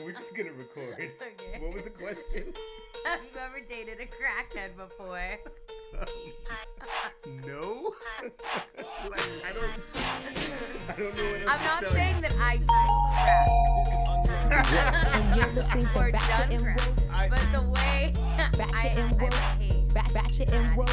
[0.00, 0.96] We're just gonna record.
[1.22, 1.58] Okay.
[1.60, 2.52] What was the question?
[3.04, 5.38] Have you ever dated a crackhead before?
[7.46, 7.92] no.
[9.10, 9.70] like I don't.
[9.94, 12.66] I don't know what else I'm to not tell saying that I do
[14.48, 18.14] crack and you're listening to or Ratchet done and crack, Woke, I, but the way
[18.36, 20.90] I, Ratchet and I Woke, behave, Ra- Ratchet and Woke,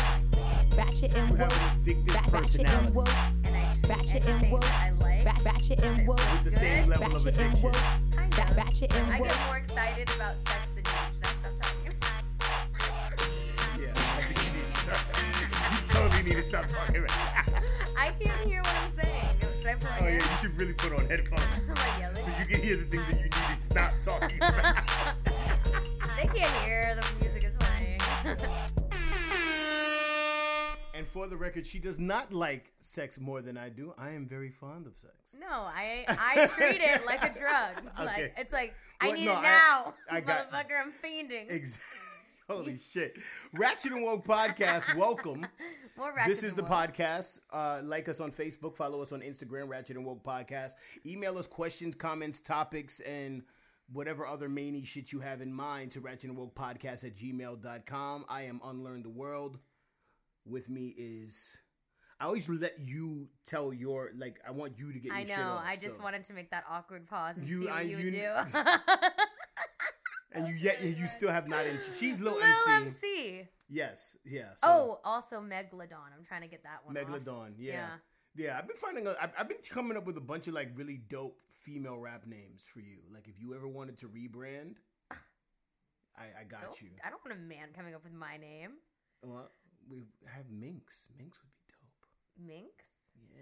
[0.77, 2.93] Ratchet you and have Woke, an addictive Ra- Ratchet and personality.
[2.93, 3.09] Woke,
[3.45, 6.43] and I treat Ratchet and anything Woke, that I like, Ra- Ratchet and Woke, It's
[6.43, 6.89] the same Good.
[6.99, 7.71] level of Ratchet and addiction.
[8.59, 9.27] Ratchet and I Woke.
[9.29, 10.91] get more excited about sex than you.
[11.13, 11.93] Should I stop talking?
[13.79, 14.99] Yeah, I think you need to stop.
[15.71, 17.59] You totally need to stop talking right now.
[17.97, 19.29] I can't hear what I'm saying.
[19.43, 21.99] Oh, should I put my Oh yeah, you should really put on headphones Am I
[21.99, 22.21] yelling?
[22.21, 24.75] so you can hear the things that you need to stop talking about.
[26.17, 28.01] They can't hear the music is playing.
[31.09, 33.93] For the record, she does not like sex more than I do.
[33.97, 35.35] I am very fond of sex.
[35.39, 37.83] no, I I treat it like a drug.
[37.99, 38.05] Okay.
[38.05, 40.81] Like it's like I need no, it now, I got- motherfucker.
[40.83, 41.49] I'm fiending.
[41.49, 42.05] Exactly.
[42.47, 43.15] Holy shit.
[43.53, 45.45] Ratchet and Woke Podcast, welcome.
[46.25, 46.71] This is the woke.
[46.71, 47.41] podcast.
[47.53, 50.71] Uh, like us on Facebook, follow us on Instagram, Ratchet and Woke Podcast.
[51.05, 53.43] Email us questions, comments, topics, and
[53.93, 58.25] whatever other many shit you have in mind to Ratchet and Woke Podcast at gmail.com.
[58.29, 59.59] I am Unlearn the World.
[60.49, 61.61] With me is.
[62.21, 64.39] I always let you tell your like.
[64.47, 65.05] I want you to get.
[65.05, 65.49] Your I know.
[65.51, 67.81] off, I just so- wanted to make that awkward pause and You- see what I-
[67.81, 68.33] you, you- do.
[70.31, 71.65] And you yet you still have not.
[71.65, 72.85] In, she's little, Little MC.
[72.85, 73.47] MC.
[73.67, 74.49] Yes, yeah.
[74.55, 76.13] So Oh, also Megalodon.
[76.15, 76.93] I'm trying to get that one.
[76.95, 77.73] Megalodon, yeah.
[77.73, 77.89] Yeah.
[78.35, 78.57] yeah.
[78.59, 79.07] I've been finding.
[79.07, 82.27] A, I've, I've been coming up with a bunch of like really dope female rap
[82.27, 82.99] names for you.
[83.11, 84.75] Like if you ever wanted to rebrand,
[86.15, 86.89] I, I got Don't- you.
[87.03, 88.73] I don't want a man coming up with my name.
[89.23, 89.49] Well,
[89.89, 91.09] we have Minx.
[91.17, 92.47] Minx would be dope.
[92.47, 92.89] Minx.
[93.35, 93.41] Yeah.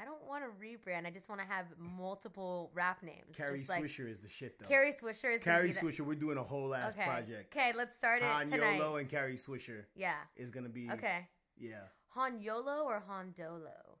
[0.00, 1.06] I don't want to rebrand.
[1.06, 3.36] I just want to have multiple rap names.
[3.36, 4.66] Carrie like Swisher is the shit though.
[4.66, 6.00] Carrie Swisher is Carrie be the- Swisher.
[6.06, 7.04] We're doing a whole ass Okay.
[7.06, 7.54] project.
[7.56, 8.76] Okay, let's start it Han tonight.
[8.78, 10.16] Yolo and Carrie Swisher Yeah.
[10.36, 10.90] is gonna be.
[10.90, 11.28] Okay.
[11.58, 11.84] Yeah.
[12.14, 13.98] Han Yolo or Han Dolo?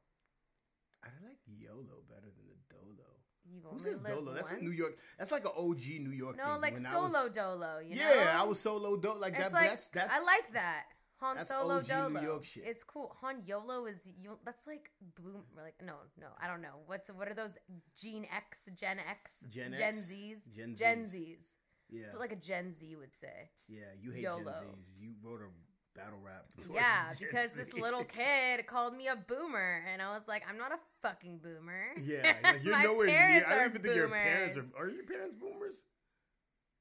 [1.04, 3.08] I like YOLO better than the Dolo.
[3.44, 4.32] You've Who says Dolo?
[4.32, 4.60] That's a?
[4.60, 4.92] New York.
[5.18, 6.60] That's like an OG New York No, thing.
[6.62, 7.78] like When I Solo was- Dolo.
[7.80, 8.14] You know?
[8.14, 9.18] yeah, I was solo Dolo.
[9.18, 9.52] Like that.
[9.52, 10.14] like that's that's.
[10.14, 10.86] I like that.
[11.20, 12.62] Han that's Solo OG New York shit.
[12.66, 13.14] It's cool.
[13.20, 14.38] Han Yolo is you.
[14.44, 15.44] That's like boom.
[15.54, 16.28] We're Like no, no.
[16.40, 16.80] I don't know.
[16.86, 17.56] What's what are those?
[18.00, 20.10] Gene X, Gen X, Gen Gen X?
[20.12, 21.14] Zs, Gen Gen Zs.
[21.14, 21.46] Zs.
[21.90, 22.02] Yeah.
[22.02, 23.50] That's what like a Gen Z would say.
[23.68, 24.44] yeah, you hate YOLO.
[24.44, 25.00] Gen Zs.
[25.00, 25.50] You wrote a
[25.98, 26.44] battle rap.
[26.72, 27.64] Yeah, because Z.
[27.64, 31.38] this little kid called me a boomer, and I was like, I'm not a fucking
[31.38, 31.82] boomer.
[32.02, 33.44] Yeah, like you're nowhere near.
[33.46, 34.72] I don't even think your parents boomers.
[34.76, 34.84] are.
[34.84, 35.84] Are your parents boomers?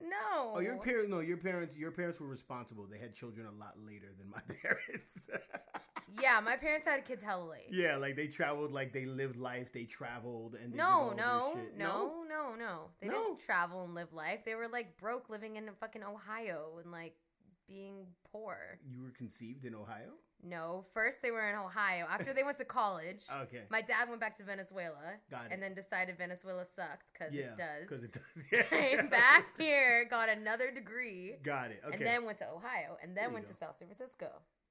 [0.02, 0.54] No.
[0.56, 1.10] Oh, your parents.
[1.10, 1.78] No, your parents.
[1.78, 2.88] Your parents were responsible.
[2.90, 5.30] They had children a lot later than my parents.
[6.22, 7.68] Yeah, my parents had kids hella late.
[7.72, 8.72] yeah, like they traveled.
[8.72, 9.72] Like they lived life.
[9.74, 11.78] They traveled and they No, no, shit.
[11.78, 12.90] no, no, no.
[13.02, 13.14] They No?
[13.14, 14.46] didn't travel and live life.
[14.46, 17.16] They were like broke, living in fucking Ohio and like
[17.68, 18.58] being poor.
[18.90, 20.14] You were conceived in Ohio.
[20.42, 22.06] No, first they were in Ohio.
[22.10, 23.64] After they went to college, Okay.
[23.70, 24.96] my dad went back to Venezuela.
[25.30, 25.52] Got it.
[25.52, 27.82] And then decided Venezuela sucked because yeah, it does.
[27.82, 28.48] Because it does.
[28.52, 28.64] Yeah.
[28.64, 31.82] Came back here, got another degree, Got it.
[31.86, 31.98] Okay.
[31.98, 33.52] and then went to Ohio, and then went go.
[33.52, 34.28] to South San Francisco.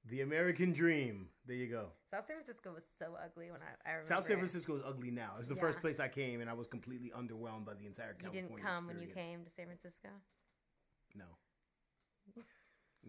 [0.09, 1.29] the American dream.
[1.45, 1.89] There you go.
[2.09, 4.07] South San Francisco was so ugly when I, I remember.
[4.07, 4.37] South San.
[4.37, 5.33] Francisco is ugly now.
[5.37, 5.61] It's the Yeah.
[5.61, 8.65] first place I came, and I was completely underwhelmed by the entire You California didn't
[8.65, 10.09] come when you came to San Francisco.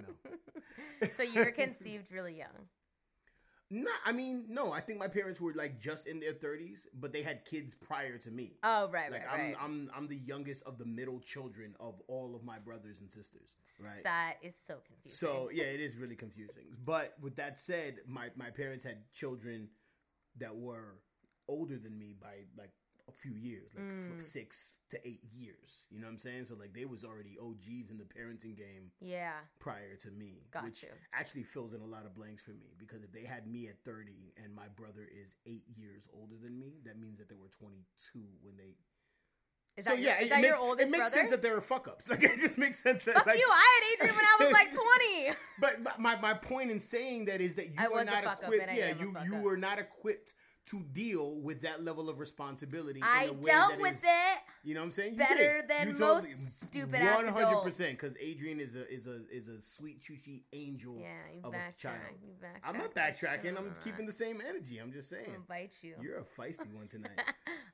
[0.06, 0.30] No.
[1.14, 2.68] So you were conceived really young.
[3.72, 4.72] No, I mean, no.
[4.72, 8.18] I think my parents were like just in their thirties, but they had kids prior
[8.18, 8.56] to me.
[8.64, 9.56] Oh, right, like right, I'm, right.
[9.62, 13.54] I'm, I'm the youngest of the middle children of all of my brothers and sisters.
[13.82, 14.02] Right.
[14.02, 15.28] That is so confusing.
[15.28, 16.64] So yeah, it is really confusing.
[16.84, 19.70] But with that said, my my parents had children
[20.38, 20.98] that were
[21.48, 22.72] older than me by like
[23.10, 24.06] a few years, like Mm.
[24.08, 25.84] from six to eight years.
[25.90, 26.44] You know what I'm saying?
[26.46, 30.64] So like they was already OGs in the parenting game yeah, prior to me, Got
[30.64, 30.90] which you.
[31.12, 33.84] actually fills in a lot of blanks for me because if they had me at
[33.84, 37.48] 30 and my brother is eight years older than me, that means that they were
[37.48, 38.76] 22 when they.
[39.76, 41.42] is so that, yeah, your, is it that makes, your oldest it makes sense that
[41.42, 42.08] they were fuck ups.
[42.10, 43.48] Like it just makes sense that Fuck like, you!
[43.50, 45.36] I had Adrian when I was like twenty.
[45.60, 48.68] But my, my point in saying that is that you I are not equipped.
[48.74, 49.42] Yeah, you you up.
[49.42, 50.34] were not equipped
[50.66, 53.00] to deal with that level of responsibility.
[53.00, 54.38] in I a way dealt that with is- it.
[54.62, 55.12] You know what I'm saying?
[55.12, 55.68] You better did.
[55.68, 57.64] than You most hundred adults.
[57.64, 57.92] percent.
[57.92, 61.72] Because Adrian is a is a is a sweet chushy angel Yeah, you of a
[61.78, 61.96] child.
[62.62, 63.56] I'm not backtracking.
[63.56, 64.76] I'm keeping the same energy.
[64.78, 65.24] I'm just saying.
[65.26, 65.94] gonna bite you.
[66.02, 67.10] You're a feisty one tonight.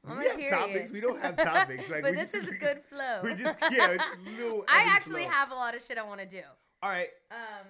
[0.05, 0.50] On we have period.
[0.50, 0.93] topics.
[0.93, 1.91] We don't have topics.
[1.91, 3.21] Like, but this just- is a good flow.
[3.25, 3.91] We're just yeah.
[3.91, 4.65] It's little.
[4.69, 5.31] I actually flow.
[5.33, 6.43] have a lot of shit I want to do.
[6.83, 7.09] All right.
[7.33, 7.67] Um,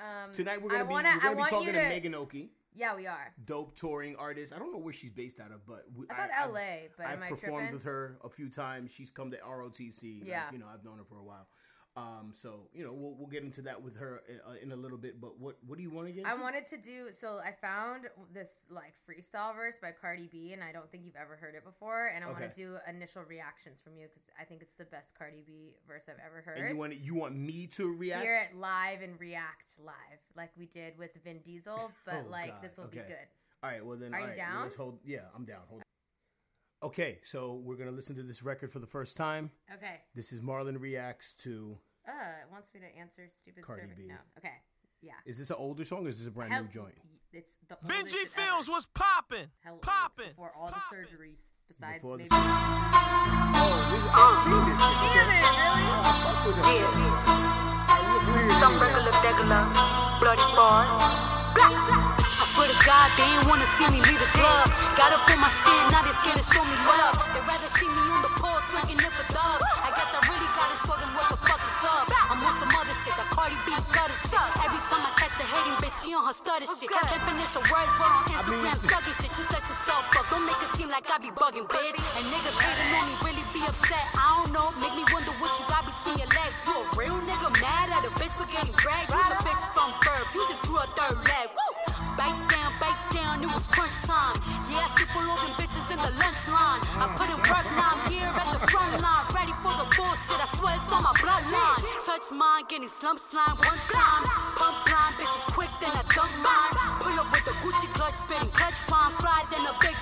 [0.00, 2.08] um, Tonight we're gonna be wanna- we're gonna I be want talking you to to-
[2.10, 2.48] Meganoke.
[2.74, 3.32] Yeah, we are.
[3.44, 4.54] dope touring artist.
[4.54, 7.06] I don't know where she's based out of, but we, I thought I've- LA, but
[7.06, 7.72] I've am I performed tripping?
[7.74, 8.94] with her a few times.
[8.94, 10.20] She's come to ROTC.
[10.20, 10.44] like, Yeah.
[10.52, 11.46] you know, I've known her for a while.
[11.94, 14.76] Um, so you know, we'll, we'll get into that with her in, uh, in a
[14.76, 15.20] little bit.
[15.20, 16.24] But what what do you want to get?
[16.26, 17.38] I wanted to do so.
[17.44, 21.36] I found this like freestyle verse by Cardi B, and I don't think you've ever
[21.36, 22.10] heard it before.
[22.14, 25.18] And I want to do initial reactions from you because I think it's the best
[25.18, 26.56] Cardi B verse I've ever heard.
[26.56, 28.24] and you want you want me to react?
[28.24, 31.92] Hear it live and react live, like we did with Vin Diesel.
[32.06, 33.28] But Oh, like God, this will be good.
[33.62, 33.84] All right.
[33.84, 34.62] Well then, Are all you right, down?
[34.62, 34.98] Let's hold.
[35.04, 35.60] Yeah, I'm down.
[35.68, 35.81] Hold.
[36.82, 39.50] Okay, so we're gonna listen to this record for the first time.
[39.72, 40.00] Okay.
[40.14, 41.78] This is Marlon reacts to.
[42.08, 42.10] Uh,
[42.42, 43.94] it wants me to answer stupid Cardi survey.
[43.96, 44.08] B.
[44.08, 44.16] No.
[44.38, 44.54] Okay.
[45.00, 45.12] Yeah.
[45.24, 46.94] Is this an older song or is this a brand Hell- new joint?
[47.32, 48.72] It's the Benji oldest Fields ever.
[48.76, 49.48] was popping,
[49.80, 50.28] popping.
[50.36, 51.46] before all the surgeries.
[51.66, 52.36] Besides Before the maybe.
[52.36, 55.00] Oh, this, I've seen this shit.
[55.00, 55.32] Damn Okay.
[55.32, 55.48] it!
[55.56, 55.88] Really?
[55.88, 56.66] Oh, I fuck with it.
[56.66, 56.76] All
[57.88, 58.84] right, we'll, we'll Some anyway.
[58.84, 59.62] regular, regular,
[60.20, 61.31] bloody boy.
[62.82, 64.66] God, they ain't wanna see me leave the club.
[64.98, 67.14] Got up on my shit, now they scared to show me love.
[67.30, 69.62] They rather see me on the pole, twerking it for dubs.
[69.86, 72.10] I guess I really gotta show them what the fuck is up.
[72.26, 74.34] I'm on some other shit, that Cardi B gutter shit.
[74.66, 76.90] Every time I catch a hating bitch, she on her stutter shit.
[76.90, 79.30] Can't finish her words, but on Instagram, thugging shit.
[79.30, 81.98] You set yourself up, don't make it seem like I be bugging, bitch.
[82.18, 84.10] And niggas hating on me, really be upset.
[84.18, 86.58] I don't know, make me wonder what you got between your legs.
[86.66, 89.14] You a real nigga mad at a bitch for getting bragged?
[89.14, 91.61] You's a bitch from birth, you just grew a third leg.
[93.62, 94.36] Down, it was crunch time.
[94.70, 96.80] Yeah, skip all bitches in the lunch line.
[96.98, 99.26] I put in work, now I'm here at the front line.
[99.34, 101.80] Ready for the bullshit, I swear it's on my bloodline.
[102.06, 104.24] Touch mine, getting slump slime one time.
[104.56, 106.72] Pump line, bitches quick, then I dump mine.
[107.00, 109.16] Pull up with the Gucci clutch, spitting clutch rhymes.
[109.16, 109.96] Fly, then a big,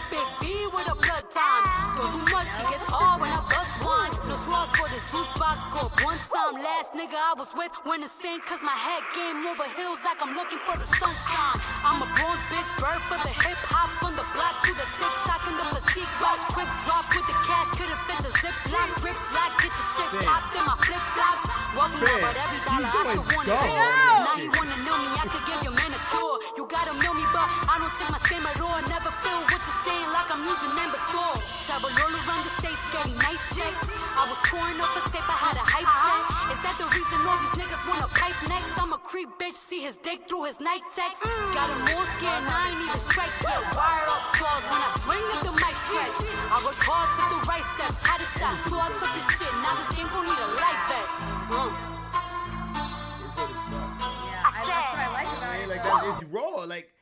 [5.10, 6.54] straws juice box, scope one time.
[6.62, 10.34] Last nigga I was with went insane, cause my head game over hills like I'm
[10.38, 11.58] looking for the sunshine.
[11.82, 13.90] I'm a bronze bitch, bird for the hip hop.
[13.98, 16.42] From the block to the TikTok and the petite watch.
[16.54, 18.88] Quick drop with the cash, could've fit the zip lock.
[19.02, 21.59] Grip slack, get your shit popped in my flip flops.
[21.70, 23.54] Walking Fam, out, but every dollar I still want it.
[23.54, 26.36] Now he wanna know me, I could give you manicure.
[26.58, 28.74] You gotta know me, but I don't check my spam at all.
[28.90, 31.38] Never feel what you're saying like I'm using imbecile.
[31.62, 33.86] Travel all around the states, getting nice checks.
[34.18, 36.22] I was touring up a tape, I had a hype set.
[36.50, 38.74] Is that the reason all these niggas wanna pipe next?
[38.74, 41.22] I'm a creep bitch, see his dick through his night text.
[41.54, 43.62] Got him more scared, and I ain't even strike yet.
[43.78, 46.18] Wire up jaws when I swing at the mic stretch.
[46.50, 49.52] I hard, took the right steps, had a shot, so I took this shit.
[49.62, 51.30] Now this game gon' need a life vest.
[51.68, 53.90] It's hood as fuck.
[54.00, 55.68] Yeah, I, that's what I like about it.
[55.68, 56.06] like though.
[56.06, 56.64] that's it's raw.
[56.66, 56.92] Like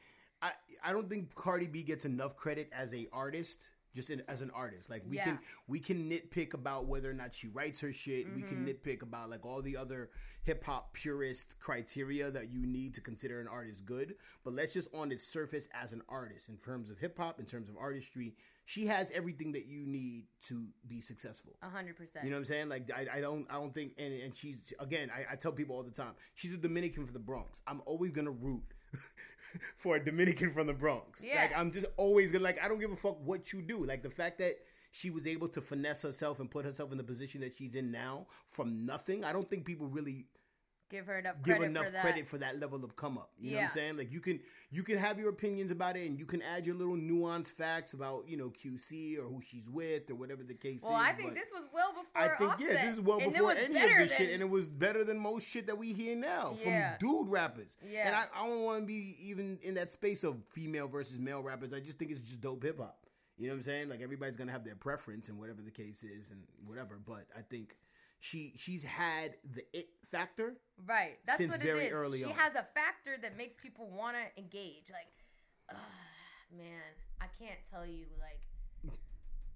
[0.43, 0.50] I
[0.84, 3.70] I don't think Cardi B gets enough credit as a artist.
[3.94, 5.25] Just in, as an artist, like we Yeah.
[5.25, 8.26] can we can nitpick about whether or not she writes her shit.
[8.37, 8.66] We can Mm-hmm.
[8.69, 10.10] nitpick about like all the other
[10.44, 14.14] hip hop purist criteria that you need to consider an artist good.
[14.44, 17.46] But let's just on its surface as an artist, in terms of hip hop, in
[17.46, 18.34] terms of artistry,
[18.69, 21.55] she has everything that you need to be successful.
[21.62, 22.26] A hundred percent.
[22.26, 22.69] You know what I'm saying?
[22.69, 25.75] Like I, I don't I don't think and, and she's again I, I tell people
[25.75, 27.62] all the time she's a Dominican from the Bronx.
[27.67, 28.62] I'm always gonna root
[29.79, 31.25] for a Dominican from the Bronx.
[31.26, 31.37] Yeah.
[31.41, 33.87] Like I'm just always gonna like I don't give a fuck what you do.
[33.87, 34.53] Like the fact that
[34.91, 37.91] she was able to finesse herself and put herself in the position that she's in
[37.91, 39.25] now from nothing.
[39.25, 40.26] I don't think people really
[40.90, 42.00] give her enough give credit enough for that.
[42.02, 43.31] credit for that level of come up.
[43.38, 43.96] You know what I'm saying?
[43.99, 44.40] Like you can
[44.70, 47.94] you can have your opinions about it and you can add your little nuanced facts
[47.94, 51.06] about, you know, QC or who she's with or whatever the case well, is.
[51.08, 52.05] I think this was well before.
[52.14, 54.49] I think Offset, yeah, this is well and before any of this shit, and it
[54.49, 56.97] was better than most shit that we hear now Yeah.
[56.97, 57.76] from dude rappers.
[57.87, 58.09] Yeah.
[58.09, 61.42] and I, I don't want to be even in that space of female versus male
[61.42, 61.73] rappers.
[61.75, 62.97] I just think it's just dope hip hop.
[63.37, 63.88] You know what I'm saying?
[63.88, 66.99] Like everybody's gonna have their preference and whatever the case is and whatever.
[67.04, 67.73] But I think
[68.20, 70.56] she she's had the it factor.
[70.87, 71.16] Right.
[71.26, 71.92] That's since what very it is.
[71.92, 72.30] early she on.
[72.32, 74.90] has a factor that makes people want to engage.
[74.92, 75.08] Like,
[76.56, 76.82] man,
[77.20, 78.06] I can't tell you.
[78.20, 78.40] Like,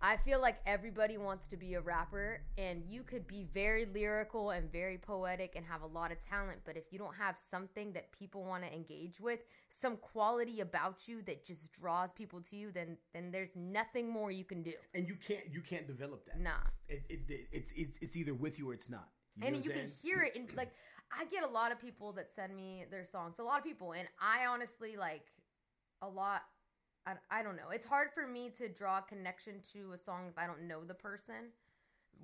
[0.04, 4.50] I feel like everybody wants to be a rapper, and you could be very lyrical
[4.50, 6.58] and very poetic and have a lot of talent.
[6.64, 11.06] But if you don't have something that people want to engage with, some quality about
[11.06, 14.72] you that just draws people to you, then then there's nothing more you can do.
[14.94, 16.40] And you can't you can't develop that.
[16.40, 16.50] Nah.
[16.88, 19.08] It, it, it- it's it's it's either with you or it's not.
[19.36, 20.72] You and you can hear it in like
[21.18, 23.92] i get a lot of people that send me their songs a lot of people
[23.92, 25.24] and i honestly like
[26.02, 26.42] a lot
[27.06, 30.28] I, I don't know it's hard for me to draw a connection to a song
[30.30, 31.50] if i don't know the person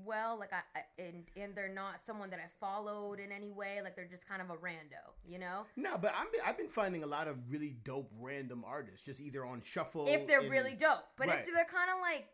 [0.04, 3.80] well like i I- and and they're not someone that i followed in any way
[3.82, 7.02] like they're just kind of a rando you know No, but I'm, I've been finding
[7.02, 10.06] a lot of really dope random artists, just either on shuffle.
[10.08, 11.40] if they're and- really dope but Right.
[11.40, 12.28] if they're kind of like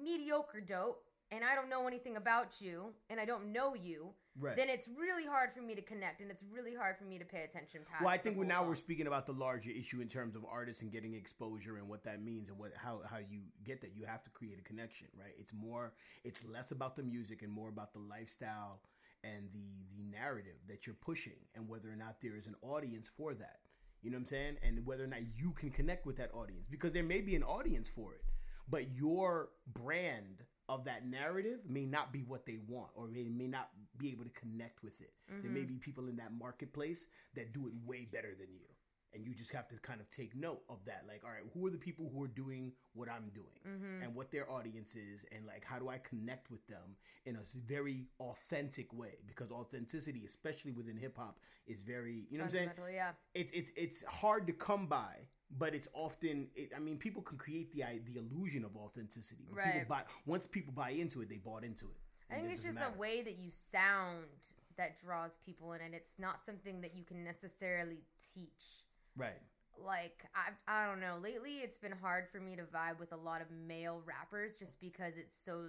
[0.00, 4.56] mediocre dope and I don't know anything about you and I don't know you, Right.
[4.56, 7.24] then it's really hard for me to connect and it's really hard for me to
[7.24, 8.02] pay attention past.
[8.02, 8.68] Well, I think we're now song.
[8.68, 12.04] we're speaking about the larger issue in terms of artists and getting exposure and what
[12.04, 13.90] that means and what how how you get that.
[13.94, 15.32] You have to create a connection, right?
[15.38, 15.92] It's more
[16.24, 18.80] it's less about the music and more about the lifestyle
[19.22, 23.10] and the the narrative that you're pushing and whether or not there is an audience
[23.14, 23.58] for that.
[24.02, 24.56] You know what I'm saying?
[24.66, 27.44] And whether or not you can connect with that audience because there may be an
[27.44, 28.22] audience for it,
[28.68, 33.46] but your brand of that narrative may not be what they want or it may
[33.46, 35.10] not be able to connect with it.
[35.42, 35.74] There may mm-hmm.
[35.74, 38.66] be people in that marketplace that do it way better than you.
[39.14, 41.02] And you just have to kind of take note of that.
[41.06, 44.02] Like, all right, who are the people who are doing what I'm doing mm-hmm.
[44.02, 46.96] and what their audience is, and like, how do I connect with them
[47.26, 49.18] in a very authentic way?
[49.26, 52.70] Because authenticity, especially within hip hop, is very, you know what I'm saying?
[52.94, 53.10] Yeah.
[53.34, 56.48] it, it's it's hard to come by, but it's often.
[56.54, 59.44] It, I mean, people can create the the illusion of authenticity.
[59.50, 59.88] But People Right.
[59.88, 62.01] buy once people buy into it, they bought into it.
[62.32, 64.26] I think it it's just a way that you sound
[64.78, 67.98] that draws people in, and it's not something that you can necessarily
[68.34, 68.84] teach.
[69.16, 69.40] right.
[69.82, 71.16] Like I, I don't know.
[71.20, 74.80] Lately, it's been hard for me to vibe with a lot of male rappers just
[74.80, 75.68] because it's so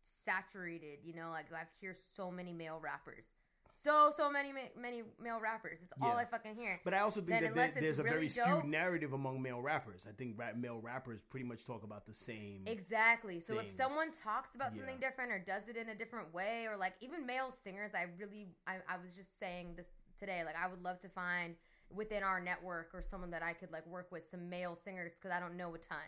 [0.00, 0.98] saturated.
[1.04, 3.34] You know, like I hear so many male rappers,
[3.78, 5.82] so so many many male rappers.
[5.82, 6.16] It's all Yeah.
[6.16, 6.80] I fucking hear.
[6.84, 9.62] But I also think that there, there's a very really skewed dope- narrative among male
[9.62, 10.06] rappers.
[10.08, 12.64] I think rap, male rappers pretty much talk about the same.
[12.66, 13.38] Exactly.
[13.38, 15.08] So if someone talks about something Yeah.
[15.08, 18.48] different or does it in a different way, or like even male singers, I really,
[18.66, 20.42] I, I was just saying this today.
[20.44, 21.54] Like I would love to find
[21.90, 25.30] within our network or someone that I could like work with some male singers because
[25.30, 25.98] I don't know a ton.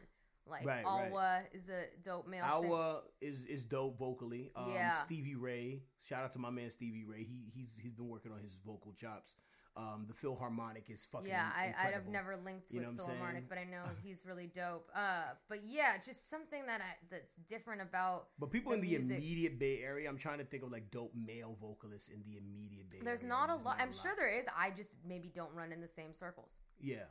[0.46, 1.42] Like Right, Alwa right.
[1.52, 2.66] is a dope male singer.
[2.74, 4.50] Alwa is is dope vocally.
[4.56, 4.92] Um, Yeah.
[4.92, 7.22] Stevie Ray, shout out to my man Stevie Ray.
[7.22, 9.36] He he's he's been working on his vocal chops.
[9.76, 11.28] Um, the Philharmonic is fucking.
[11.28, 14.90] Yeah, I, I'd have never linked You with Philharmonic, but I know he's really dope.
[14.92, 18.26] Uh, but yeah, just something that I that's different about.
[18.40, 19.18] But people the in the music.
[19.18, 22.90] immediate Bay Area, I'm trying to think of like dope male vocalists in the immediate
[22.90, 23.32] Bay There's Area.
[23.32, 23.76] not a lot.
[23.80, 24.46] I'm sure there is.
[24.58, 26.58] I just maybe don't run in the same circles.
[26.80, 27.04] Yeah.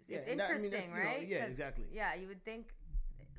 [0.00, 1.26] It's, Yeah, it's and that- I mean, interesting, you know, right?
[1.28, 1.86] yeah, exactly.
[1.92, 2.72] Yeah, you would think,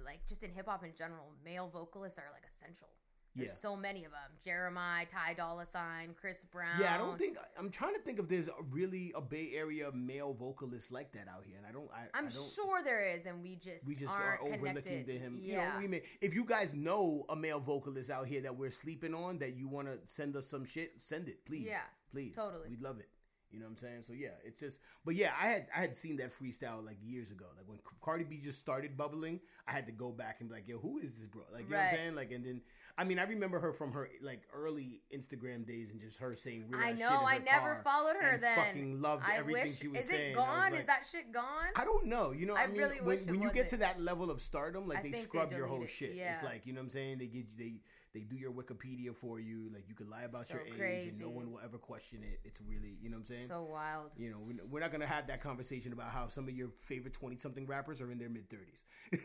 [0.06, 2.88] like, just in hip hop in general, male vocalists are like essential.
[3.34, 3.56] There's Yeah.
[3.56, 4.32] so many of them.
[4.46, 6.82] Jeremih, Ty Dolla Sign, Chris Brown.
[6.82, 9.89] Yeah, I don't think I'm trying to think if there's a, really a Bay Area
[9.94, 11.89] male vocalist like that out here, and I don't.
[11.94, 15.08] I, don't, sure there is, and we just we just aren't are overlooking connected.
[15.08, 15.39] to him.
[15.41, 15.77] Yeah.
[15.77, 19.13] You know, may, if you guys know a male vocalist out here that we're sleeping
[19.15, 21.68] on that you want to send us some shit, send it, please.
[21.68, 21.80] Yeah,
[22.12, 22.36] please.
[22.36, 22.68] totally.
[22.70, 23.08] We'd love it.
[23.51, 24.01] You know what I'm saying?
[24.03, 24.81] So yeah, it's just.
[25.05, 27.46] But yeah, I had I had seen that freestyle like years ago.
[27.58, 30.67] Like when Cardi B just started bubbling, I had to go back and be like,
[30.67, 31.43] yo, who is this bro?
[31.53, 32.15] Like you know what I'm saying?
[32.15, 32.62] Like and then.
[32.98, 36.65] I mean, I remember her from her like early Instagram days and just her saying
[36.70, 37.22] real I know.
[37.25, 38.55] I never followed her then.
[38.55, 39.79] Fucking loved I everything wish.
[39.79, 40.31] she was is saying.
[40.31, 40.72] it gone?
[40.72, 41.46] like- is that shit gone?
[41.77, 42.31] I don't know.
[42.31, 44.88] You know, I, I mean, really when, when you get to that level of stardom,
[44.89, 45.89] like I they think they scrub your whole it.
[45.89, 46.12] shit.
[46.13, 46.34] Yeah.
[46.36, 47.20] It's like you know what I'm saying.
[47.20, 47.79] They get they
[48.13, 49.70] they do your Wikipedia for you.
[49.74, 52.39] Like you can lie about So your age, and no one will ever question it.
[52.44, 53.48] It's really you know what I'm saying.
[53.48, 54.12] So wild.
[54.18, 54.39] you know,
[54.70, 58.01] we're- not gonna have that conversation about how some of your favorite twenty something rappers
[58.01, 58.84] are in their mid thirties.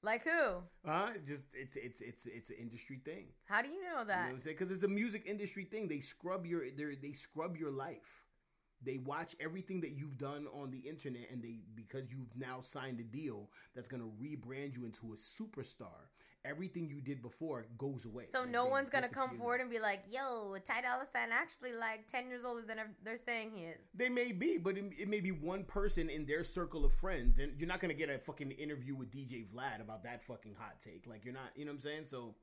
[0.00, 0.62] Like who?
[0.86, 1.08] huh?
[1.26, 3.30] Just it's it's it's it's an industry thing.
[3.46, 4.24] How do you know You know that?
[4.26, 4.56] what I'm saying?
[4.56, 5.88] Because it's a music industry thing.
[5.88, 8.22] They scrub your they they scrub your life.
[8.80, 13.00] They watch everything that you've done on the internet, and they because you've now signed
[13.00, 16.06] a deal that's gonna rebrand you into a superstar.
[16.44, 18.24] Everything you did before goes away.
[18.24, 21.72] So Like, no one's gonna come forward and be like, "Yo, Ty Dolla Sign actually
[21.72, 25.08] like ten years older than they're saying he is." They may be, but it, it
[25.08, 28.18] may be one person in their circle of friends, and you're not gonna get a
[28.18, 31.06] fucking interview with DJ Vlad about that fucking hot take.
[31.06, 32.04] Like you're not, you know what I'm saying?
[32.04, 32.34] So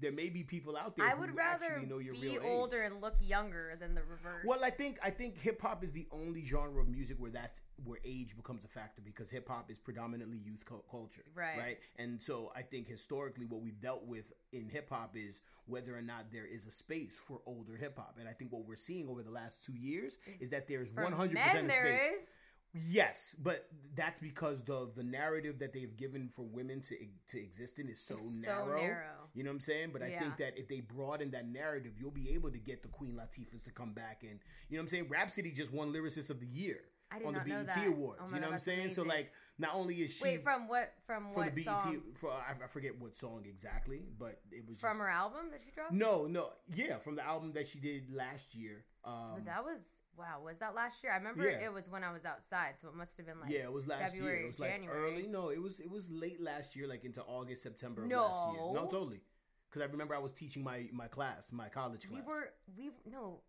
[0.00, 1.06] there may be people out there.
[1.06, 2.90] I who would rather actually know your be real older age.
[2.90, 4.44] and look younger than the reverse.
[4.44, 7.62] Well, I think I think hip hop is the only genre of music where that's
[7.84, 11.58] where age becomes a factor because hip hop is predominantly youth cu- culture, Right.
[11.58, 15.96] Right, and so I think historically what we've dealt with in hip hop is whether
[15.96, 18.76] or not there is a space for older hip hop, and I think what we're
[18.76, 22.00] seeing over the last two years is that there's 100 percent of space.
[22.02, 22.34] is.
[22.74, 26.96] Yes, but that's because the the narrative that they've given for women to
[27.28, 28.76] to exist in is so, It's so narrow.
[28.80, 29.06] narrow.
[29.32, 29.90] You know what I'm saying?
[29.92, 30.20] But I Yeah.
[30.20, 33.64] think that if they broaden that narrative, you'll be able to get the Queen Latifahs
[33.64, 35.08] to come back and you know what I'm saying.
[35.08, 36.80] Rapsody just won Lyricist of the Year
[37.24, 37.86] on the BET.
[37.86, 38.20] Awards.
[38.22, 38.90] Oh you God, know what I'm saying?
[38.90, 40.92] So like, not only is she Wait, from what?
[41.06, 42.02] From for what the BET song?
[42.16, 45.60] for I, I forget what song exactly, but it was From just, her album that
[45.62, 45.92] she dropped.
[45.92, 48.84] No, no, yeah, from the album that she did last year.
[49.06, 50.40] Um, that was wow.
[50.42, 51.12] Was that last year?
[51.12, 51.66] I remember Yeah.
[51.66, 53.86] it was when I was outside, so it must have been like yeah, it was
[53.86, 54.44] last February, year.
[54.44, 55.12] It was like January.
[55.12, 55.26] early.
[55.28, 58.22] No, it was it was late last year, like into August, September of No.
[58.22, 58.72] last year.
[58.74, 59.20] No, totally.
[59.68, 62.22] Because I remember I was teaching my my class, my college class.
[62.22, 63.40] We were we no,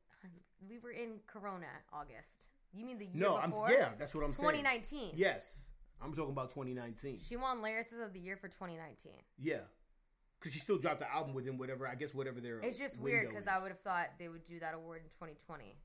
[0.68, 2.50] we were in Corona August.
[2.74, 4.52] You mean the year no, I'm yeah, that's what I'm saying.
[4.64, 5.12] 2019.
[5.16, 5.72] Yes,
[6.02, 7.20] I'm talking about 2019.
[7.22, 9.14] She won Lyricist of the Year for 2019.
[9.40, 9.60] Yeah,
[10.39, 13.30] because she still dropped the album within whatever I guess whatever their It's just weird
[13.30, 15.75] because I would have thought they would do that award in 2020.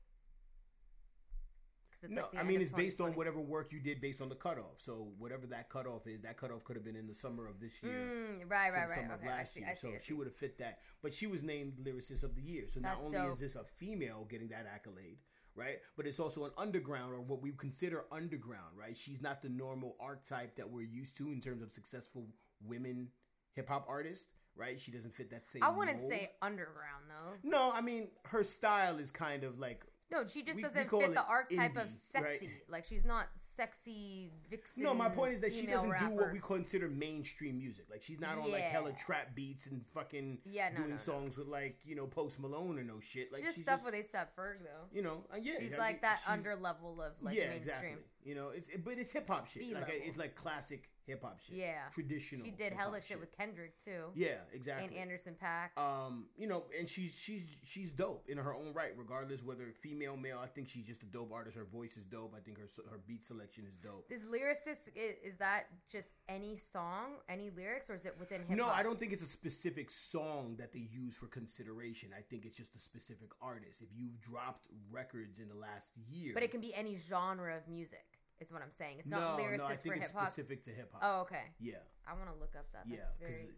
[1.91, 4.35] it's No, like I mean it's based on whatever work you did based on the
[4.35, 4.75] cutoff.
[4.77, 7.81] So whatever that cutoff is, that cutoff could have been in the summer of this
[7.83, 7.93] year.
[7.93, 8.89] Mm, right, right, right.
[8.89, 9.75] summer Okay, of last see, year.
[9.75, 10.79] See, so she would have fit that.
[11.01, 12.63] But she was named lyricist of the year.
[12.67, 13.31] So not only dope.
[13.31, 15.17] is this a female getting that accolade,
[15.55, 15.77] right?
[15.97, 18.95] But it's also an underground or what we consider underground, right?
[18.95, 22.27] She's not the normal archetype that we're used to in terms of successful
[22.63, 23.09] women
[23.53, 24.79] hip hop artists, right?
[24.79, 26.11] She doesn't fit that same I wouldn't mold.
[26.11, 27.33] say underground though.
[27.43, 30.87] No, I mean her style is kind of like No, she just We- we doesn't
[30.89, 32.47] call fit the it archetype of sexy.
[32.47, 32.55] right?
[32.67, 34.83] Like she's not sexy vixen.
[34.83, 37.85] No, my point is that she doesn't do what we consider mainstream music.
[37.89, 40.97] Like she's not on like hella trap beats and fucking Yeah, no, doing no, no.
[40.97, 43.31] songs with like you know Post Malone or no shit.
[43.31, 44.87] Like She she's stuff just, with ASAP Ferg though.
[44.91, 45.53] you know, uh, yeah.
[45.59, 47.75] She's I like mean, that she's- under level of like yeah, mainstream.
[47.77, 48.03] exactly.
[48.23, 49.63] You know, it's but it's hip hop shit.
[49.63, 51.57] B Like it's like classic hip hop shit.
[51.57, 51.89] Yeah.
[51.91, 52.45] traditional.
[52.45, 54.11] She did hella shit with Kendrick too.
[54.15, 54.87] Yeah, exactly.
[54.87, 55.01] And.
[55.01, 55.69] Anderson .Paak.
[55.77, 60.15] um, you know, and she's she's she's dope in her own right, regardless whether female
[60.15, 60.39] male.
[60.41, 61.57] I think she's just a dope artist.
[61.57, 62.33] Her voice is dope.
[62.37, 64.05] I think her her beat selection is dope.
[64.09, 68.49] Is lyricist is, is that just any song, any lyrics, or is it within hip
[68.49, 68.57] hop?
[68.57, 72.09] No, I don't think it's a specific song that they use for consideration.
[72.17, 73.81] I think it's just a specific artist.
[73.81, 77.67] If you've dropped records in the last year, But it can be any genre of
[77.67, 78.05] music.
[78.41, 78.97] Is what I'm saying.
[78.99, 80.23] It's not no, lyricist no, I for think hip it's hop.
[80.23, 81.01] specific to hip hop.
[81.05, 81.45] Oh, okay.
[81.59, 81.75] yeah,
[82.09, 82.83] I want to look up that.
[82.87, 83.53] yeah, because very...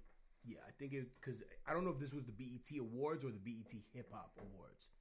[0.46, 3.32] yeah, I think it because I don't know if this was the BET Awards or
[3.32, 4.92] the BET Hip Hop Awards.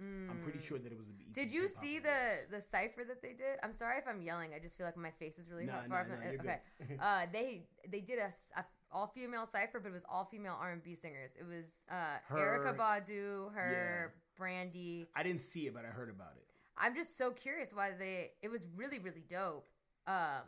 [0.00, 1.28] I'm pretty sure that it was the BET.
[1.28, 1.34] Mm.
[1.34, 2.46] Did you Hip see Awards.
[2.48, 3.60] the the cipher that they did?
[3.62, 4.52] I'm sorry if I'm yelling.
[4.54, 6.60] I just feel like my face is really Nah, far nah, from nah, you're Okay,
[7.02, 10.72] uh, they they did a, a all female cipher, but it was all female R
[10.72, 11.34] and B singers.
[11.38, 15.06] It was uh, Erykah Her- Badu, her Brandy.
[15.14, 16.49] I didn't see it, but I heard about it.
[16.78, 18.30] I'm just so curious why they.
[18.42, 19.68] It was really really dope.
[20.06, 20.44] Um,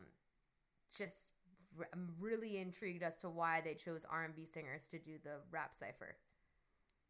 [0.96, 1.32] just
[1.92, 5.40] I'm really intrigued as to why they chose R and B singers to do the
[5.50, 6.16] rap cipher,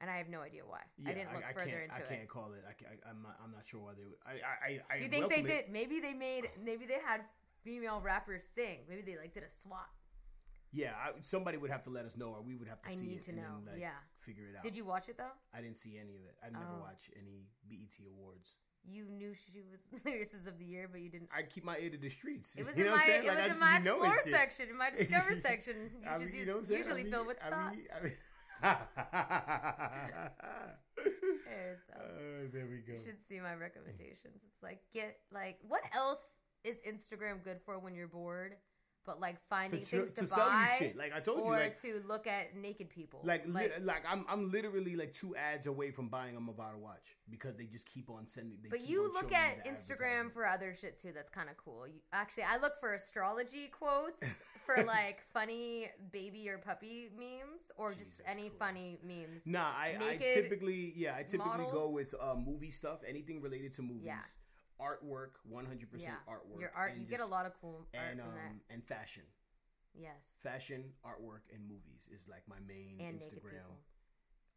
[0.00, 0.80] and I have no idea why.
[0.98, 2.62] Yeah, I didn't look further can't, into I can't call it.
[2.66, 3.36] I, I, am not.
[3.44, 4.18] I'm not sure why they would.
[4.26, 4.32] I.
[4.32, 4.68] I.
[4.68, 5.46] I I Do you think they it.
[5.46, 5.72] did?
[5.72, 6.44] Maybe they made.
[6.62, 7.22] Maybe they had
[7.64, 8.80] female rappers sing.
[8.88, 9.90] Maybe they like did a swap.
[10.74, 12.92] Yeah, I, somebody would have to let us know, or we would have to I
[12.92, 14.00] see need it to and know, then like yeah.
[14.16, 14.62] figure it out.
[14.62, 15.34] Did you watch it though?
[15.52, 16.34] I didn't see any of it.
[16.42, 16.80] I never Oh.
[16.80, 18.56] watch any BET awards.
[18.84, 21.28] You knew she was lyricist of the year, but you didn't.
[21.36, 22.58] I keep my ear to the streets.
[22.58, 23.24] It was you in my what I'm saying?
[23.24, 26.20] it Like, I was in my explore section, in my discover section, which I is
[26.20, 26.78] mean, us- you know what I'm saying?
[26.78, 27.76] usually I mean, filled with I thoughts.
[28.02, 28.12] mean, mean,
[31.92, 32.92] Uh, there we go.
[32.94, 34.42] You should see my recommendations.
[34.48, 38.54] It's like get like what else is Instagram good for when you're bored?
[39.04, 40.96] But like finding To, things to, to, buy, you shit.
[40.96, 43.20] Like I told you, or like to look at naked people.
[43.24, 47.16] like li- like I'm I'm literally like two ads away from buying a Movado watch
[47.28, 48.58] because they just keep on sending.
[48.62, 51.10] They But you look at Instagram for other shit too.
[51.12, 51.86] That's kind of cool.
[51.88, 54.22] You, actually, I look for astrology quotes
[54.66, 58.58] for like funny baby or puppy memes, or just any Christ.
[58.58, 59.46] funny memes.
[59.46, 63.82] Nah, I, I typically yeah I typically go with uh, movie stuff, anything related to
[63.82, 64.20] movies, Yeah.
[64.82, 66.60] Artwork, one hundred percent artwork.
[66.60, 66.92] your art.
[66.98, 69.22] You get a lot of cool art and um and fashion,
[69.94, 73.70] Yes, fashion, artwork, and movies is like my main and Instagram.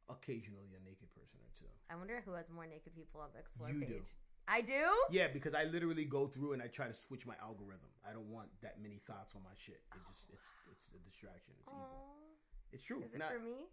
[0.07, 1.65] Occasionally a naked person or two.
[1.89, 3.89] I wonder who has more naked people on the explore You page.
[3.89, 4.01] do.
[4.47, 4.85] I do.
[5.09, 7.89] Yeah, because I literally go through and I try to switch my algorithm.
[8.07, 9.81] I don't want that many thoughts on my shit.
[9.95, 11.55] It just it's it's a distraction.
[11.61, 12.05] It's evil.
[12.71, 13.01] It's true.
[13.01, 13.65] Is it for me?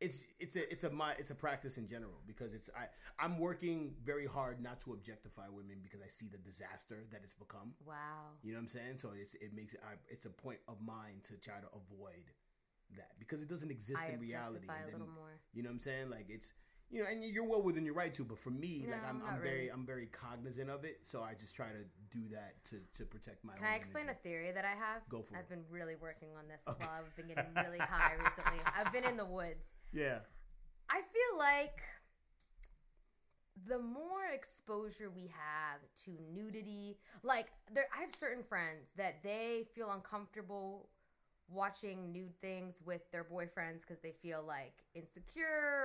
[0.00, 2.86] It's it's a it's a my it's a practice in general because it's I
[3.22, 7.34] I'm working very hard not to objectify women because I see the disaster that it's
[7.34, 7.74] become.
[7.84, 7.94] Wow.
[8.42, 8.96] You know what I'm saying?
[8.98, 12.30] So it's it makes I, it's a point of mine to try to avoid
[12.96, 14.66] that because it doesn't exist I in reality.
[14.90, 15.40] then, more.
[15.52, 16.10] You know what I'm saying?
[16.10, 16.54] Like it's
[16.90, 19.22] you know, and you're well within your right to, but for me, like No, I'm,
[19.26, 19.68] I'm very really.
[19.68, 23.44] I'm very cognizant of it, so I just try to do that to to protect
[23.44, 23.54] my.
[23.54, 25.06] Can I explain a theory that I have?
[25.08, 25.38] Go for it.
[25.38, 28.58] I've been really working on this while I've been getting really high recently.
[28.76, 29.74] I've been in the woods.
[29.92, 30.20] Yeah.
[30.90, 31.82] I feel like
[33.66, 39.66] the more exposure we have to nudity, like there I have certain friends that they
[39.74, 40.88] feel uncomfortable
[41.48, 45.44] watching nude things with their boyfriends because they feel like insecure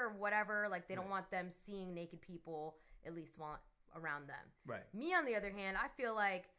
[0.10, 1.12] or whatever, like they don't Right.
[1.12, 3.62] want them seeing naked people at least want
[3.96, 4.52] around them.
[4.66, 4.84] Right.
[4.94, 6.50] Me, on the other hand, I feel like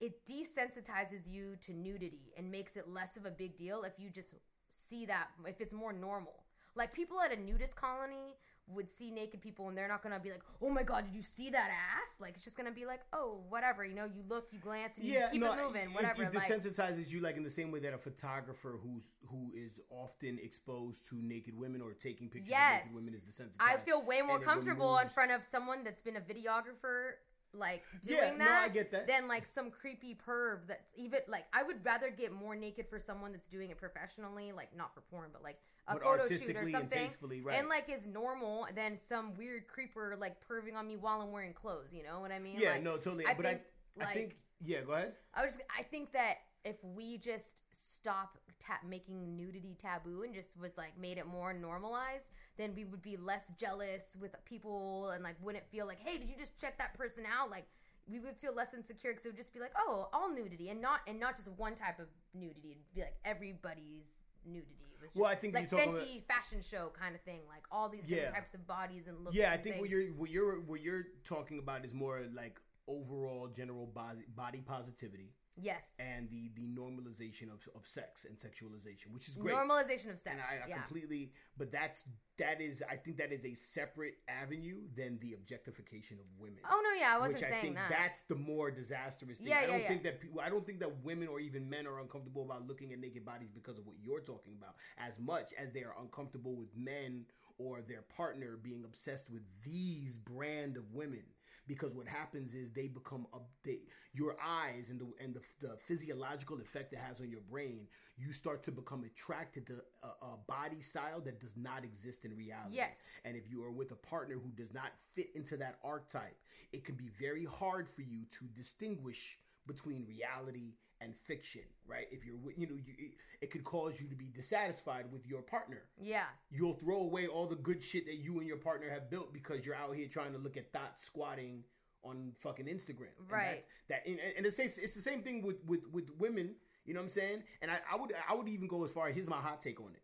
[0.00, 4.10] it desensitizes you to nudity and makes it less of a big deal if you
[4.10, 4.34] just
[4.68, 6.44] see that, if it's more normal.
[6.74, 8.36] Like people at a nudist colony
[8.68, 11.20] would see naked people and they're not gonna be like, oh my god, did you
[11.22, 12.20] see that ass?
[12.20, 15.06] Like it's just gonna be like, oh, whatever, you know, you look, you glance, and
[15.06, 16.22] you Yeah, keep no, it moving, it- whatever.
[16.22, 19.80] It, like, desensitizes you, like in the same way that a photographer who's who is
[19.90, 22.80] often exposed to naked women or taking pictures Yes.
[22.80, 23.62] of naked women is desensitized.
[23.62, 27.12] I feel way more it comfortable in front of someone that's been a videographer
[27.54, 29.06] like doing Yeah, no, that I get that.
[29.06, 32.98] than like some creepy perv that's even like I would rather get more naked for
[32.98, 36.56] someone that's doing it professionally, like not for porn, but like a But photo shoot
[36.56, 37.58] or and something, tastefully, right.
[37.58, 41.52] and like is normal than some weird creeper like perving on me while I'm wearing
[41.52, 41.92] clothes.
[41.92, 42.56] You know what I mean?
[42.58, 43.26] Yeah, Like, no, totally.
[43.26, 43.60] I but think,
[44.00, 45.12] I, I like, think, yeah, go ahead.
[45.34, 45.58] I was.
[45.76, 50.96] I think that if we just stop ta- making nudity taboo and just was like
[50.98, 55.66] made it more normalized, then we would be less jealous with people and like wouldn't
[55.70, 57.50] feel like, hey, did you just check that person out?
[57.50, 57.66] Like
[58.08, 60.80] we would feel less insecure because it would just be like, oh, all nudity and
[60.80, 62.70] not and not just one type of nudity.
[62.72, 64.91] It'd be like everybody's nudity.
[65.02, 67.88] Was Well, I think like you're talking Fenty fashion show kind of thing, like all
[67.88, 68.38] these different Yeah.
[68.38, 69.36] types of bodies and looks.
[69.36, 73.48] Yeah, I think what you're what you're what you're talking about is more like overall
[73.48, 79.28] general body body positivity yes and the the normalization of, of sex and sexualization, which
[79.28, 79.54] is great.
[79.54, 80.30] normalization of sex.
[80.36, 80.76] and I, I yeah.
[80.76, 86.18] completely, but that's that is I think that is a separate avenue than the objectification
[86.18, 86.58] of women.
[86.70, 87.90] Oh no, yeah, I wasn't which I saying think that.
[87.90, 89.48] that's the more disastrous thing.
[89.48, 90.40] Yeah, I don't yeah, think that people.
[90.40, 93.50] I don't think that women or even men are uncomfortable about looking at naked bodies
[93.50, 97.26] because of what you're talking about, as much as they are uncomfortable with men
[97.58, 101.22] or their partner being obsessed with these brand of women.
[101.66, 106.58] Because what happens is they become update your eyes and the and the, the physiological
[106.60, 107.86] effect it has on your brain.
[108.16, 112.36] You start to become attracted to a, a body style that does not exist in
[112.36, 112.76] reality.
[112.76, 113.20] Yes.
[113.24, 116.36] And if you are with a partner who does not fit into that archetype,
[116.72, 122.06] it can be very hard for you to distinguish between reality and fiction, right?
[122.10, 122.94] If you're, with- you know, you,
[123.40, 125.82] it- could cause you to be dissatisfied with your partner.
[126.00, 126.26] yeah.
[126.50, 129.66] You'll throw away all the good shit that you and your partner have built because
[129.66, 131.64] you're out here trying to look at thoughts squatting
[132.04, 133.10] on fucking Instagram.
[133.18, 133.64] And that- Right.
[133.88, 136.54] That, and, and it's, it's it's the same thing with with with women.
[136.84, 137.42] You know what I'm saying?
[137.60, 139.08] And I, I would I would even go as far.
[139.10, 140.02] Here's my hot take on it.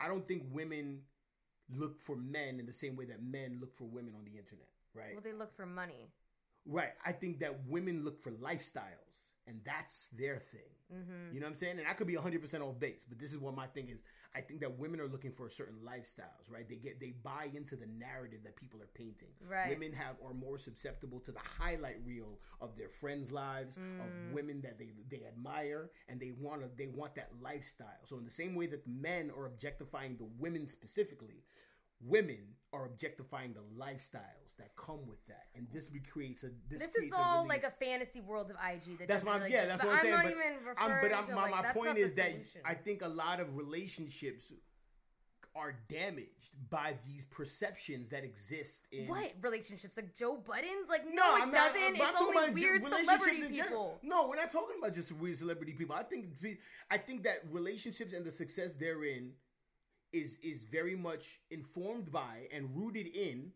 [0.00, 1.02] I don't think women
[1.70, 4.68] look for men in the same way that men look for women on the internet,
[4.94, 5.12] right?
[5.14, 6.12] Well, they look for money.
[6.68, 6.90] Right.
[7.04, 10.60] I think that women look for lifestyles, and that's their thing.
[10.94, 11.34] Mm-hmm.
[11.34, 11.78] You know what I'm saying?
[11.78, 13.98] And I could be 100% off base, but this is what my thing is.
[14.34, 16.68] I think that women are looking for certain lifestyles, right?
[16.68, 19.30] They get they buy into the narrative that people are painting.
[19.50, 19.70] Right.
[19.70, 24.00] Women have are more susceptible to the highlight reel of their friends' lives, Mm.
[24.04, 28.04] of women that they they admire, and they want to they want that lifestyle.
[28.04, 31.42] So in the same way that men are objectifying the women specifically,
[32.00, 36.88] women are objectifying the lifestyles that come with that, and this creates a this, This
[36.90, 38.98] is creates all really, like a fantasy world of IG.
[38.98, 39.66] That that's my really yeah.
[39.66, 40.14] That's But what I'm saying.
[40.14, 40.42] not but even
[40.78, 42.30] I'm, referring but I'm, to, my, like, my point is that.
[42.66, 44.52] I think a lot of relationships
[45.56, 50.88] are damaged by these perceptions that exist in what relationships like Joe Budden's?
[50.88, 51.82] Like no, No, it I'm not- doesn't.
[51.82, 53.98] I'm it's only weird celebrity people.
[54.02, 55.96] No, we're not talking about just weird celebrity people.
[55.96, 56.26] I think
[56.90, 59.32] I think that relationships and the success therein
[60.12, 63.52] is is very much informed by and rooted in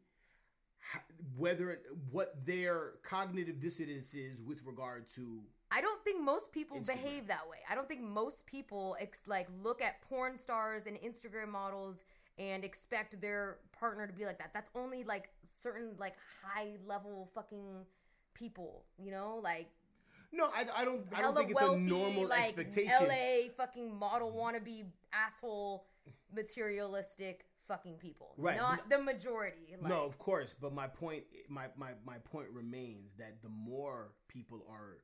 [1.37, 5.43] whether what their cognitive dissonance is with regard to
[5.75, 7.03] I don't think most people Instagram.
[7.03, 7.57] behave that way.
[7.71, 12.05] I don't think most people ex- like look at porn stars and Instagram models
[12.38, 14.53] and expect their partner to be like that.
[14.53, 17.87] That's only like certain like high level fucking
[18.35, 19.69] people, you know, like
[20.33, 23.95] no I, I don't I don't think it's wealthy, a normal like expectation LA fucking
[23.99, 25.87] model wannabe asshole
[26.35, 28.35] materialistic fucking people.
[28.37, 28.57] Right.
[28.57, 29.75] Not the majority.
[29.81, 34.12] Like, no, of course, but my point my, my my point remains that the more
[34.29, 34.99] people are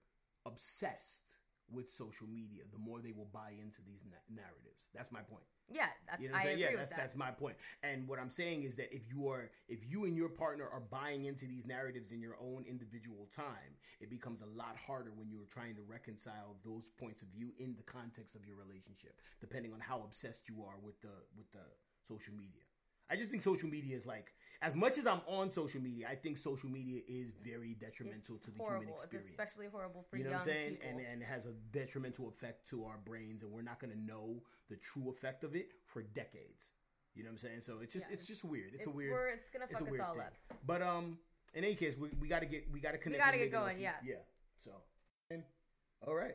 [0.47, 1.39] obsessed
[1.71, 4.89] with social media, the more they will buy into these na- narratives.
[4.95, 5.45] That's my point.
[5.71, 6.99] Yeah, that's You know I agree Yeah, with that's that.
[7.01, 7.57] that's my point.
[7.83, 10.81] And what I'm saying is that if you are if you and your partner are
[10.81, 15.31] buying into these narratives in your own individual time, it becomes a lot harder when
[15.31, 19.73] you're trying to reconcile those points of view in the context of your relationship, depending
[19.73, 21.65] on how obsessed you are with the with the
[22.03, 22.68] social media.
[23.11, 26.17] I just think social media is like as much as I'm on social media, I
[26.17, 28.81] think social media is very detrimental It's to the horrible.
[28.83, 29.27] human experience.
[29.31, 30.71] It's especially horrible for You know young what I'm saying?
[30.77, 30.89] people.
[30.91, 33.99] And and it has a detrimental effect to our brains, and we're not going to
[34.01, 36.73] know the true effect of it for decades.
[37.15, 37.61] You know what I'm saying?
[37.63, 38.75] So it's just Yeah, it's just weird.
[38.75, 39.13] It's, a it's weird.
[39.13, 40.23] where it's gonna it's fuck a us weird all thing.
[40.23, 40.33] up.
[40.67, 41.19] But um,
[41.55, 43.23] in any case, we, we got to get we got to connect.
[43.23, 43.83] We gotta get going, Lucky.
[43.83, 43.93] yeah.
[44.05, 44.23] Yeah.
[44.59, 44.73] So,
[45.31, 45.43] and,
[46.07, 46.35] all right.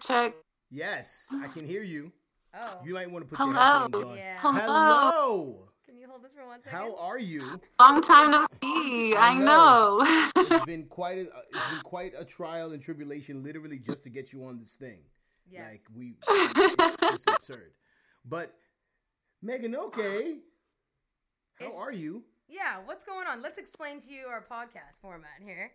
[0.00, 0.34] Check.
[0.70, 2.12] Yes, I can hear you.
[2.58, 3.82] Oh, You might want to put your Hello.
[3.82, 4.16] headphones on.
[4.16, 4.36] Yeah.
[4.40, 4.60] Hello.
[4.60, 5.58] Hello.
[5.86, 6.78] can you hold this for one second?
[6.78, 7.60] How are you?
[7.80, 9.14] Long time no see.
[9.16, 10.32] I I know.
[10.36, 14.32] It's been quite a it's been quite a trial and tribulation, literally just to get
[14.32, 15.02] you on this thing.
[15.48, 15.64] Yes.
[15.70, 17.72] Like we, it's, it's absurd.
[18.24, 18.52] But
[19.42, 20.38] Megan, okay,
[21.60, 22.24] how Is- are you?
[22.48, 23.42] Yeah, what's going on?
[23.42, 25.72] Let's explain to you our podcast format here.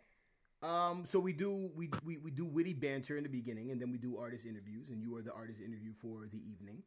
[0.63, 3.91] Um, so we do we, we we do witty banter in the beginning, and then
[3.91, 6.83] we do artist interviews, and you are the artist interview for the evening.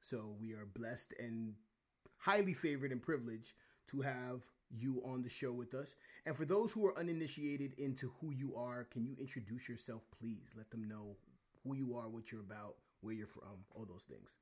[0.00, 1.54] So we are blessed and
[2.18, 3.54] highly favored and privileged
[3.88, 5.96] to have you on the show with us.
[6.24, 10.54] And for those who are uninitiated into who you are, can you introduce yourself, please?
[10.56, 11.16] Let them know
[11.62, 14.36] who you are, what you're about, where you're from, all those things.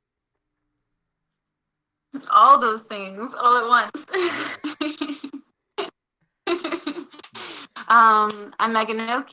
[2.31, 5.27] All those things all at once.
[7.89, 9.33] um, I'm Meganoke.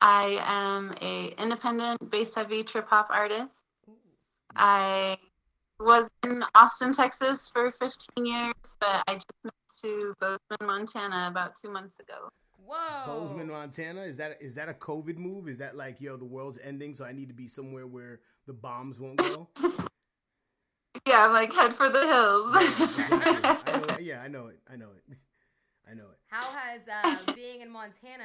[0.00, 3.64] I am a independent bass heavy trip hop artist.
[4.56, 5.18] I
[5.78, 11.54] was in Austin, Texas for 15 years, but I just moved to Bozeman, Montana about
[11.54, 12.28] two months ago.
[12.64, 12.76] Whoa.
[13.06, 14.02] Bozeman, Montana.
[14.02, 15.48] Is that is that a COVID move?
[15.48, 18.54] Is that like yo, the world's ending, so I need to be somewhere where the
[18.54, 19.48] bombs won't go?
[21.06, 22.54] Yeah, I'm like head for the hills.
[23.00, 23.72] Exactly.
[23.74, 24.58] I know, yeah, I know it.
[24.70, 25.16] I know it.
[25.90, 26.19] I know it.
[26.30, 28.22] How has uh, being in Montana?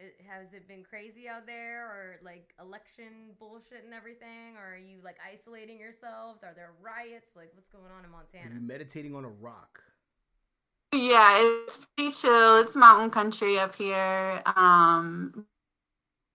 [0.00, 4.56] i- Has it been crazy out there, or like election bullshit and everything?
[4.56, 6.42] Or are you like isolating yourselves?
[6.42, 7.36] Are there riots?
[7.36, 8.44] Like, what's going on in Montana?
[8.44, 8.60] Are Montana?
[8.62, 9.80] you meditating on a rock?
[10.94, 12.58] yeah, it's pretty chill.
[12.58, 14.42] It's mountain country up here.
[14.56, 15.46] Um,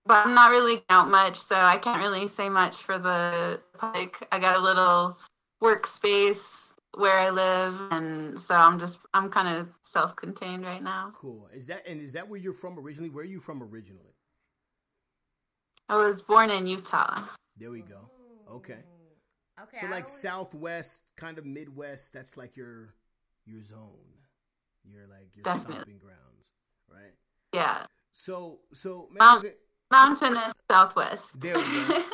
[0.05, 4.25] but I'm not really out much, so I can't really say much for the public.
[4.31, 5.17] I got a little
[5.61, 11.11] workspace where I live, and so I'm just I'm kind of self-contained right now.
[11.15, 11.47] Cool.
[11.53, 13.09] Is that and is that where you're from originally?
[13.09, 14.15] Where are you from originally?
[15.89, 17.21] I was born in Utah.
[17.57, 18.09] There we go.
[18.51, 18.79] Okay.
[19.61, 19.77] Okay.
[19.79, 22.13] So like always- southwest, kind of midwest.
[22.13, 22.93] That's like your
[23.45, 24.13] your zone.
[24.83, 25.73] Your like your Definitely.
[25.75, 26.53] stomping grounds,
[26.89, 27.13] right?
[27.53, 29.53] Yeah, So so man, Mount- okay,
[29.91, 31.39] mountainous southwest.
[31.41, 31.99] There we go.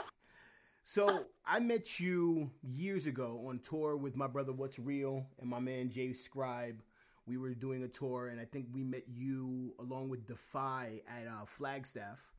[0.85, 5.59] So I met you years ago on tour with my brother What's Real and my
[5.59, 6.81] man Jay Scribe.
[7.25, 11.25] We were doing a tour, and I think we met you along with Defy at
[11.27, 12.31] uh, Flagstaff.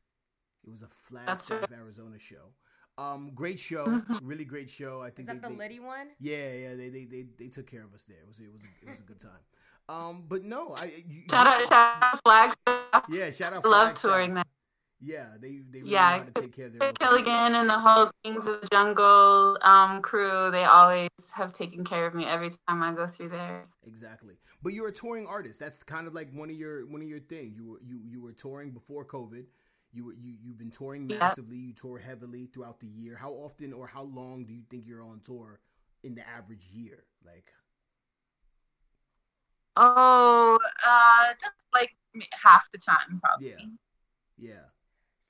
[0.63, 2.53] It was a Flagstaff, Arizona show.
[2.97, 4.17] Um, great show, Mm-hmm.
[4.27, 5.01] really great show.
[5.01, 6.07] I Is think that they, the they- Liddy one?
[6.19, 8.17] yeah, yeah, they, they they they took care of us there.
[8.21, 9.41] It was it was a, it was a good time.
[9.89, 13.05] Um, but no, I you, Shout out, shout out Flagstaff.
[13.09, 13.65] yeah, shout out.
[13.65, 14.11] I love Flagstaff.
[14.11, 14.43] touring there.
[15.01, 17.79] Yeah, they they really Yeah, know how to take care of their Killigan and the
[17.79, 22.49] whole Kings of the Jungle um, crew, they always have taken care of me every
[22.67, 23.67] time I go through there.
[23.85, 24.35] Exactly.
[24.63, 25.59] But you're a touring artist.
[25.59, 27.55] That's kind of like one of your one of your things.
[27.57, 29.45] You were you you were touring before COVID.
[29.93, 31.57] You were you you've been touring massively.
[31.57, 33.15] You tour heavily throughout the year.
[33.15, 35.59] How often or how long do you think you're on tour
[36.03, 37.03] in the average year?
[37.23, 37.51] Like
[39.77, 41.33] Oh, uh,
[41.73, 41.95] like
[42.43, 43.47] half the time, probably.
[43.47, 43.65] yeah.
[44.37, 44.74] Yeah.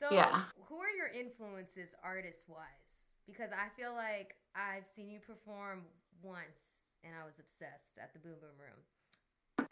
[0.05, 0.43] So, Yeah.
[0.69, 3.09] who are your influences artist wise?
[3.25, 5.81] Because I feel like I've seen you perform
[6.21, 8.77] once and I was obsessed at the Boom Boom Room.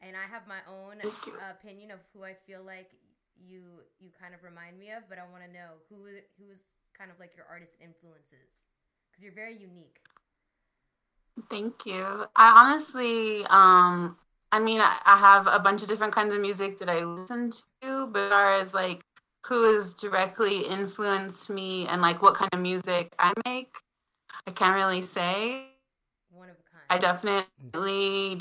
[0.02, 1.02] And I have my own
[1.52, 2.90] opinion of who I feel like
[3.38, 3.62] you
[4.00, 6.10] you kind of remind me of, but I want to know who
[6.42, 6.62] who's
[6.98, 8.66] kind of like your artist influences
[9.12, 10.02] because you're very unique.
[11.50, 12.26] Thank you.
[12.36, 14.18] I honestly, um,
[14.52, 17.52] I mean, I, I have a bunch of different kinds of music that I listen
[17.82, 19.02] to, but as far as like
[19.46, 23.74] who has directly influenced me and like what kind of music I make,
[24.48, 25.66] I can't really say.
[26.32, 26.84] One of a kind.
[26.90, 28.40] I definitely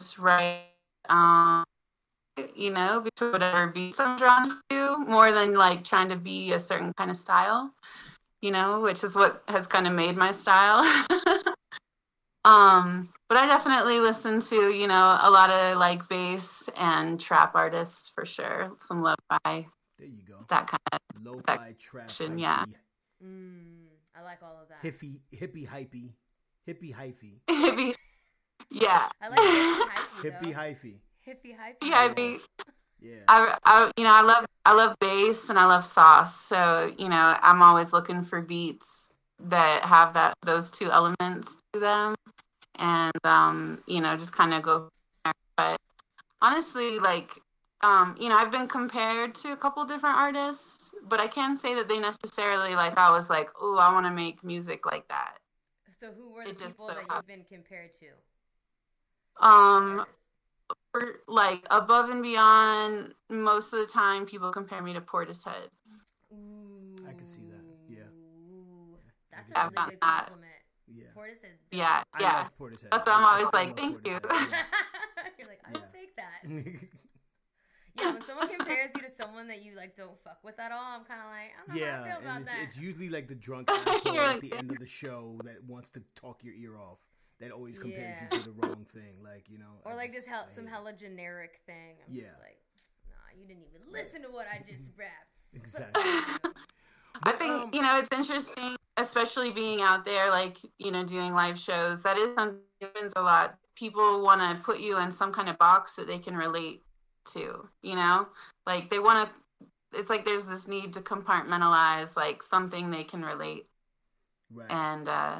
[0.00, 0.62] just write,
[1.08, 1.64] um,
[2.54, 6.58] you know, between whatever beats I'm drawn to, more than like trying to be a
[6.58, 7.72] certain kind of style,
[8.42, 10.80] you know, which is what has kind of made my style.
[12.44, 16.25] um, but I definitely listen to, you know, a lot of like bass
[16.76, 18.72] and trap artists for sure.
[18.78, 19.66] Some lo-fi,
[19.98, 20.44] There you go.
[20.48, 20.98] that kind of.
[21.24, 22.64] Lo-fi trap, action, yeah.
[23.24, 24.82] Mm, I like all of that.
[24.82, 26.12] hippie, hippie, hypey,
[26.66, 27.40] hippie, hyphy,
[28.70, 29.08] yeah.
[29.22, 30.22] I like hippie hyphy.
[30.22, 30.60] hippie, though.
[30.60, 31.00] hyphy.
[31.26, 31.76] Hippie hyphy.
[31.82, 32.38] Yeah, I
[33.00, 33.14] Yeah.
[33.28, 36.34] I, I, you know, I love, I love bass and I love sauce.
[36.40, 41.80] So, you know, I'm always looking for beats that have that, those two elements to
[41.80, 42.14] them,
[42.78, 44.88] and um, you know, just kind of go.
[46.40, 46.62] From there.
[46.76, 47.30] But honestly, like,
[47.82, 51.74] um, you know, I've been compared to a couple different artists, but I can't say
[51.74, 52.96] that they necessarily like.
[52.98, 55.38] I was like, oh, I want to make music like that.
[55.90, 59.46] So who were the It just people so that you've been compared to?
[59.46, 60.06] Um,
[60.92, 65.68] for, like above and beyond, most of the time, people compare me to Portishead.
[66.32, 66.96] Ooh.
[67.08, 68.00] I can see that, yeah.
[69.30, 70.26] That's I a can really good that.
[70.26, 70.52] compliment.
[70.88, 71.04] Yeah.
[71.16, 71.52] Portishead.
[71.70, 72.32] Yeah, I yeah.
[72.38, 72.90] love Portishead.
[72.90, 74.14] That's why I'm always still like, thank you.
[74.14, 74.54] Portishead,
[75.38, 75.85] You're like, I Yeah.
[76.16, 76.82] Will take that.
[76.82, 76.88] Yeah.
[77.98, 80.84] Yeah, when someone compares you to someone that you like don't fuck with at all,
[80.98, 82.62] I'm kind of like, I don't know how I Yeah, feel about and it's, that.
[82.64, 86.02] it's usually like the drunk asshole at the end of the show that wants to
[86.14, 87.00] talk your ear off.
[87.40, 88.28] That always compares Yeah.
[88.36, 89.80] you to the wrong thing, like you know.
[89.86, 90.74] or I like just, hell, some hate it.
[90.74, 91.96] hella generic thing.
[92.06, 92.24] I'm Yeah.
[92.24, 92.58] just like,
[93.08, 95.36] nah, you didn't even listen to what I just rapped.
[95.56, 96.52] Exactly.
[97.24, 101.32] I think um, you know it's interesting, especially being out there, like you know, doing
[101.32, 102.02] live shows.
[102.02, 103.58] That is something happens a lot.
[103.76, 106.82] People want to put you in some kind of box that they can relate
[107.32, 108.26] to, you know?
[108.66, 109.34] Like they want to
[109.98, 113.66] it's like there's this need to compartmentalize like something they can relate
[114.52, 114.70] Right.
[114.70, 115.38] and uh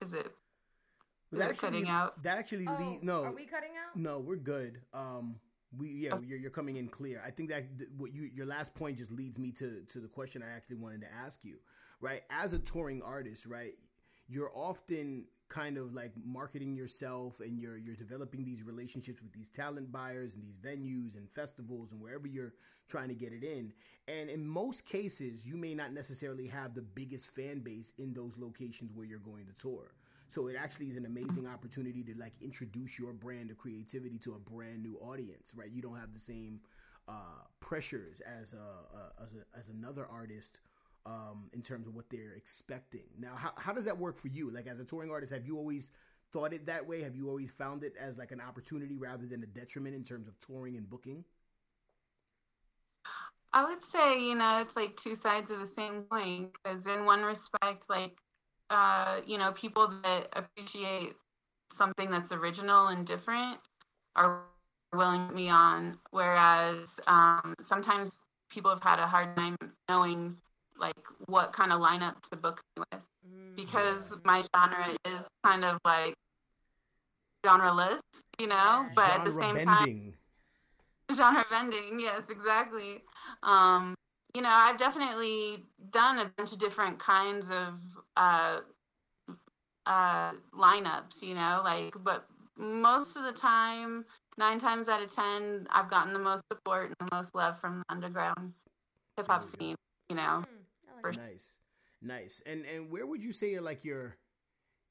[0.00, 0.26] is it
[1.32, 2.22] But Is it cutting out?
[2.22, 3.24] That actually Oh, lead, no.
[3.24, 3.96] Are we cutting out?
[3.96, 4.80] No, we're good.
[4.92, 5.40] Um,
[5.76, 7.20] we yeah, you're, you're coming in clear.
[7.26, 10.08] I think that th- what you your last point just leads me to to the
[10.08, 11.56] question I actually wanted to ask you.
[12.00, 13.72] Right, as a touring artist, right,
[14.28, 19.48] you're often kind of like marketing yourself and you're you're developing these relationships with these
[19.48, 22.54] talent buyers and these venues and festivals and wherever you're
[22.88, 23.72] trying to get it in.
[24.08, 28.38] And in most cases, you may not necessarily have the biggest fan base in those
[28.38, 29.92] locations where you're going to tour.
[30.28, 34.32] So it actually is an amazing opportunity to like introduce your brand of creativity to
[34.32, 35.68] a brand new audience, right?
[35.70, 36.60] You don't have the same
[37.06, 40.60] uh, pressures as a, a, as, a, as another artist
[41.06, 43.08] um, in terms of what they're expecting.
[43.18, 44.50] Now, how, how does that work for you?
[44.50, 45.92] Like as a touring artist, have you always
[46.32, 47.02] thought it that way?
[47.02, 50.28] Have you always found it as like an opportunity rather than a detriment in terms
[50.28, 51.24] of touring and booking?
[53.52, 56.50] I would say, you know, it's like two sides of the same coin.
[56.52, 58.18] Because in one respect, like,
[58.68, 61.14] uh, you know, people that appreciate
[61.72, 63.58] something that's original and different
[64.16, 64.42] are
[64.92, 65.98] willing me on.
[66.10, 69.56] Whereas um, sometimes people have had a hard time
[69.88, 70.36] knowing,
[70.78, 70.94] like,
[71.26, 73.06] what kind of lineup to book me with.
[73.26, 73.56] Mm.
[73.56, 76.14] Because my genre is kind of like
[77.44, 78.00] genreless,
[78.38, 80.14] you know, but at the Genre same time,
[81.12, 83.02] genre bending yes exactly
[83.42, 83.94] um
[84.34, 87.78] you know i've definitely done a bunch of different kinds of
[88.16, 88.60] uh
[89.86, 94.04] uh lineups you know like but most of the time
[94.38, 97.78] nine times out of ten i've gotten the most support and the most love from
[97.78, 98.52] the underground
[99.16, 99.64] hip-hop There we go.
[99.66, 99.76] scene
[100.08, 100.63] you know Mm,
[101.04, 101.60] I For- Nice,
[102.02, 102.42] nice.
[102.46, 104.16] And and where would you say like your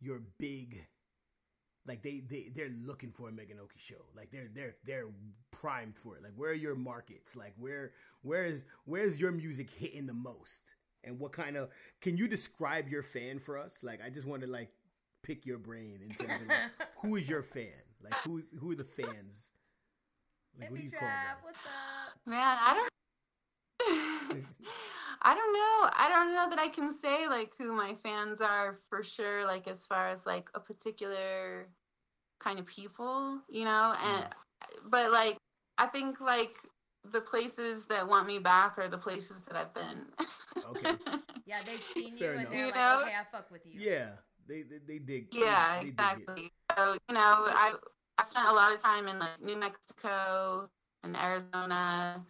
[0.02, 0.76] your big
[1.86, 4.06] like they they they're looking for a Meganoke show.
[4.16, 5.08] Like they're they're they're
[5.52, 6.24] primed for it.
[6.24, 7.36] Like where are your markets?
[7.36, 10.76] Like where where is where's your music hitting the most?
[11.04, 11.70] And what kind of
[12.02, 13.84] can you describe your fan for us?
[13.84, 14.70] Like I just want to like
[15.24, 16.72] pick your brain in terms of like
[17.02, 17.66] who is your fan?
[18.02, 19.52] Like who who are the fans?
[20.58, 21.44] Like what do Hippie you call Trap, them?
[21.44, 22.28] what's up?
[22.28, 22.88] Man, I
[23.90, 24.46] don't.
[25.26, 25.90] I don't know.
[25.98, 29.46] I don't know that I can say like who my fans are for sure.
[29.46, 31.68] Like as far as like a particular
[32.40, 33.94] kind of people, you know.
[33.96, 34.16] Mm.
[34.16, 34.26] And
[34.90, 35.38] but like
[35.78, 36.56] I think like
[37.12, 40.06] the places that want me back are the places that I've been.
[40.70, 40.92] Okay.
[41.46, 42.54] Yeah, they've seen you Fair and enough.
[42.54, 43.02] they're You like, know?
[43.04, 43.74] okay, I fuck with you.
[43.78, 44.12] Yeah,
[44.48, 45.30] they they, they dig.
[45.30, 46.00] they- yeah, they dig it.
[46.00, 46.52] exactly.
[46.78, 47.74] So you know, I
[48.18, 50.70] I spent a lot of time in like New Mexico
[51.04, 52.24] and Arizona,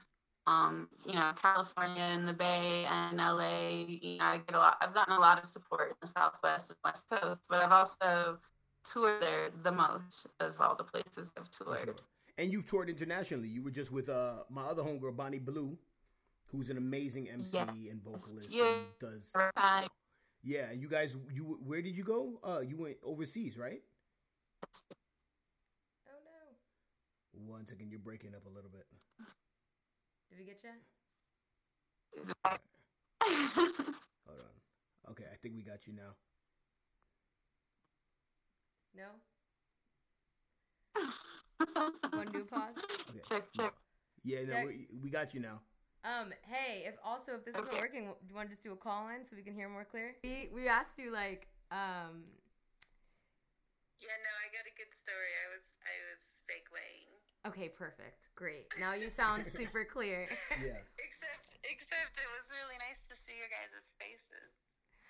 [0.45, 3.85] um, you know, California and the Bay and LA.
[3.87, 4.77] You know, I get a lot.
[4.81, 8.37] I've gotten a lot of support in the Southwest and West Coast, but I've also
[8.85, 11.79] toured there the most of all the places I've toured.
[11.79, 11.95] sure.
[12.37, 13.47] And you've toured internationally.
[13.47, 15.77] You were just with uh my other homegirl Bonnie Blue,
[16.47, 17.91] who's an amazing MC Yeah.
[17.91, 18.65] and vocalist Yeah.
[18.65, 19.35] and does
[20.45, 20.71] yeah.
[20.71, 22.39] And you guys, you where did you go?
[22.43, 23.81] Uh, you went overseas, right?
[26.07, 27.53] Oh no.
[27.53, 28.85] One second, you're breaking up a little bit.
[30.33, 30.71] Did we get you?
[34.25, 35.11] Hold on.
[35.11, 36.15] Okay, I think we got you now.
[38.95, 39.09] No?
[42.17, 42.73] One new pause?
[43.09, 43.43] Okay.
[43.57, 43.69] No.
[44.23, 45.61] Yeah, no, we, we got you now.
[46.03, 48.75] Um, hey, if also if this isn't working, do you want to just do a
[48.75, 50.15] call in so we can hear more clear?
[50.23, 52.25] We we asked you like, um,
[54.01, 55.29] Yeah, no, I got a good story.
[55.45, 57.12] I was I was segueing.
[57.47, 58.65] Okay, perfect, great.
[58.79, 60.27] Now you sound super clear.
[60.63, 60.77] Yeah.
[60.97, 64.51] Except except it was really nice to see your guys' faces.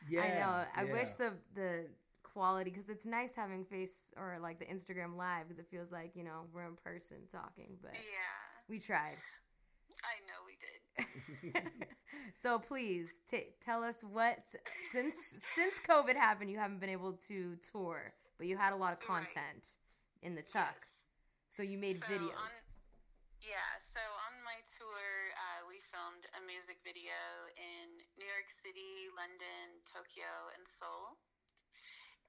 [0.09, 0.21] Yeah.
[0.21, 0.63] I know.
[0.75, 0.93] I yeah.
[0.93, 1.87] wish the the
[2.23, 6.15] quality because it's nice having face or like the Instagram live because it feels like
[6.15, 9.15] you know we're in person talking, but Yeah, we tried.
[10.03, 11.63] I know we did.
[12.33, 14.37] so please t- tell us what
[14.91, 18.93] since since COVID happened, you haven't been able to tour, but you had a lot
[18.93, 19.19] of Right.
[19.25, 19.67] content
[20.21, 20.75] in the tuck.
[20.79, 21.02] Yes.
[21.53, 22.33] So you made So videos.
[22.33, 22.53] On,
[23.45, 25.05] yeah, so on my tour,
[25.37, 27.13] uh, we filmed a music video
[27.53, 31.13] in New York City, London, Tokyo, and Seoul.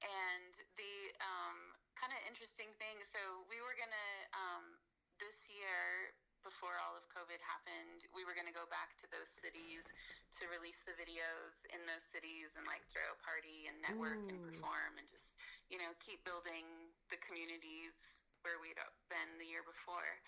[0.04, 1.56] And the um,
[1.96, 3.16] kind of interesting thing, so
[3.48, 4.76] we were gonna um,
[5.16, 6.12] this year
[6.44, 9.88] before all of COVID happened, we were gonna go back to those cities
[10.36, 14.36] to release the videos in those cities and like throw a party and network and
[14.44, 15.40] perform and just
[15.72, 18.78] you know keep building the communities where we'd
[19.08, 20.20] been the year before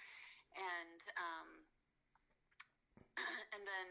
[0.56, 1.48] and um,
[3.54, 3.88] and then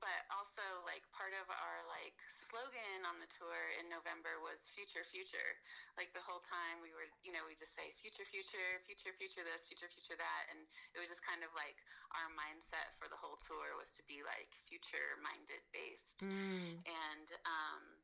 [0.00, 5.02] but also like part of our like slogan on the tour in November was future
[5.02, 5.56] future.
[5.96, 9.42] Like the whole time we were, you know, we just say future future, future future
[9.42, 10.60] this, future future that and
[10.92, 11.80] it was just kind of like
[12.12, 16.22] our mindset for the whole tour was to be like future minded based.
[16.28, 16.84] Mm.
[16.84, 17.95] And um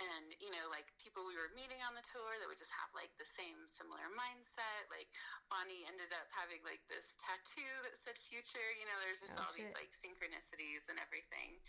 [0.00, 2.88] and you know like people we were meeting on the tour that would just have
[2.96, 5.06] like the same similar mindset like
[5.52, 9.44] bonnie ended up having like this tattoo that said future you know there's just Oh,
[9.46, 11.60] all these like synchronicities and everything.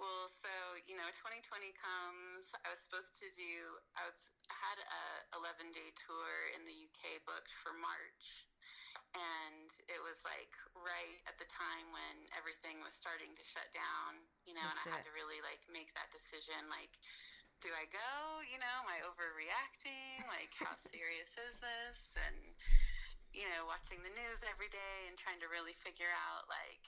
[0.00, 0.50] Well so
[0.88, 2.50] you know 2020 comes.
[2.64, 3.54] I was supposed to do
[4.00, 5.04] i was had a
[5.40, 8.48] 11 day tour in the uk booked for march.
[9.12, 14.20] And it was like right at the time when everything was starting to shut down
[14.48, 16.96] you know Oh, and i had to really like make that decision like
[17.62, 18.10] do I go?
[18.50, 20.26] You know, am I overreacting?
[20.26, 22.18] Like, how serious is this?
[22.26, 22.38] And,
[23.30, 26.82] you know, watching the news every day and trying to really figure out, like,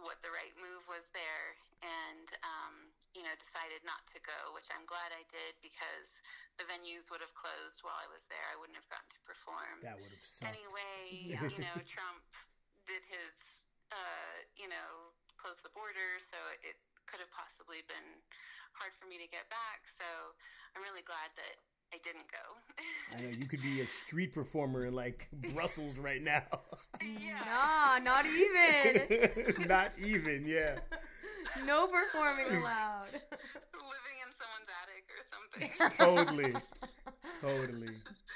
[0.00, 1.46] what the right move was there.
[1.84, 2.74] And, um,
[3.12, 6.24] you know, decided not to go, which I'm glad I did because
[6.56, 8.44] the venues would have closed while I was there.
[8.52, 10.48] I wouldn't have gotten to perform That would have sucked.
[10.56, 11.00] anyway,
[11.36, 11.44] Yeah.
[11.52, 12.24] you know, Trump
[12.88, 16.76] did his, uh, you know, close the border, so it
[17.08, 18.22] could have possibly been
[18.74, 19.86] hard for me to get back.
[19.86, 20.04] So
[20.76, 21.54] I'm really glad that
[21.92, 22.46] I didn't go.
[23.16, 26.42] I know you could be a street performer in like Brussels right now.
[27.02, 27.38] yeah.
[27.46, 29.66] Nah, not even.
[29.68, 30.78] Not even, yeah.
[31.66, 33.08] no performing allowed.
[33.12, 35.70] Living in someone's attic or something.
[35.94, 36.54] Totally.
[37.40, 37.94] Totally.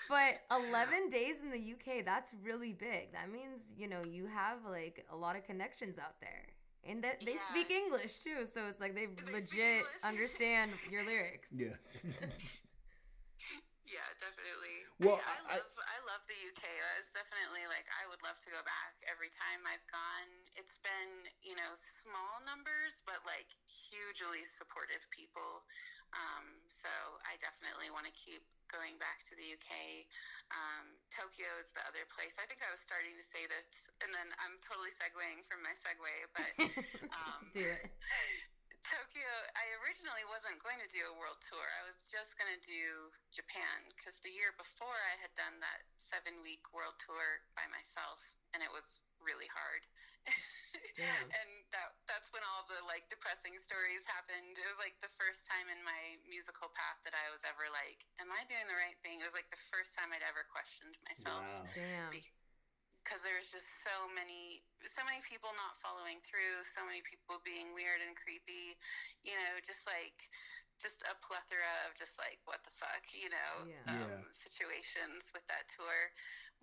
[0.09, 3.13] But 11 days in the UK, that's really big.
[3.13, 6.47] That means, you know, you have like a lot of connections out there.
[6.87, 7.51] And that they Yeah.
[7.51, 11.53] speak English too, so it's like they speak legit understand your lyrics.
[11.53, 11.77] Yeah.
[13.85, 14.81] Yeah, definitely.
[15.05, 16.65] Well, I, I- I love I, love the UK.
[16.65, 20.31] That's definitely like I would love to go back every time I've gone.
[20.57, 25.63] It's been you know small numbers, but like hugely supportive people.
[26.17, 26.89] Um, so
[27.29, 28.43] I definitely want to keep
[28.75, 29.71] going back to the UK.
[30.51, 32.35] Um, Tokyo is the other place.
[32.43, 35.75] I think I was starting to say this, and then I'm totally segueing from my
[35.79, 36.51] segue, but
[37.23, 37.87] um, Do it.
[38.85, 41.65] Tokyo, I originally wasn't going to do a world tour.
[41.81, 45.89] I was just going to do Japan because the year before I had done that
[45.97, 48.21] seven week world tour by myself
[48.53, 49.89] and it was really hard.
[50.95, 51.27] Damn.
[51.43, 54.55] and that that's when all the like depressing stories happened.
[54.57, 58.05] It was like the first time in my musical path that I was ever like,
[58.23, 59.19] am I doing the right thing?
[59.21, 61.67] It was like the first time I'd ever questioned myself Wow.
[61.75, 62.11] Damn.
[63.05, 67.73] because there's just so many so many people not following through so many people being
[67.77, 68.77] weird and creepy
[69.25, 70.17] you know just like
[70.81, 73.85] just a plethora of just like what the fuck you know Yeah.
[73.89, 74.21] um, Yeah.
[74.33, 76.13] situations with that tour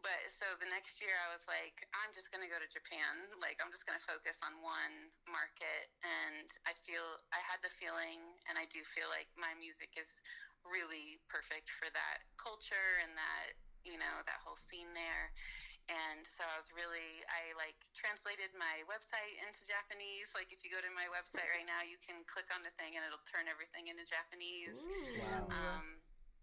[0.02, 3.26] but so the next year i was like i'm just going to go to japan
[3.42, 7.72] like i'm just going to focus on one market and i feel i had the
[7.72, 10.22] feeling and i do feel like my music is
[10.66, 15.34] really perfect for that culture and that you know that whole scene there
[15.90, 20.32] and so I was really I like translated my website into Japanese.
[20.32, 22.96] Like if you go to my website right now, you can click on the thing
[22.96, 24.88] and it'll turn everything into Japanese.
[25.20, 25.52] Wow.
[25.52, 26.00] Um,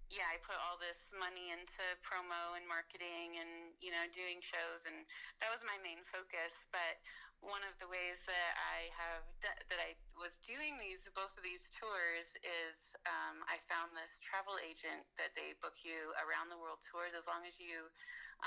[0.09, 4.89] yeah, I put all this money into promo and marketing and you know doing shows,
[4.89, 5.05] and
[5.41, 6.65] that was my main focus.
[6.73, 6.97] But
[7.45, 11.69] one of the ways that I have that I was doing these both of these
[11.77, 16.81] tours is um, I found this travel agent that they book you around the world
[16.83, 17.87] tours as long as you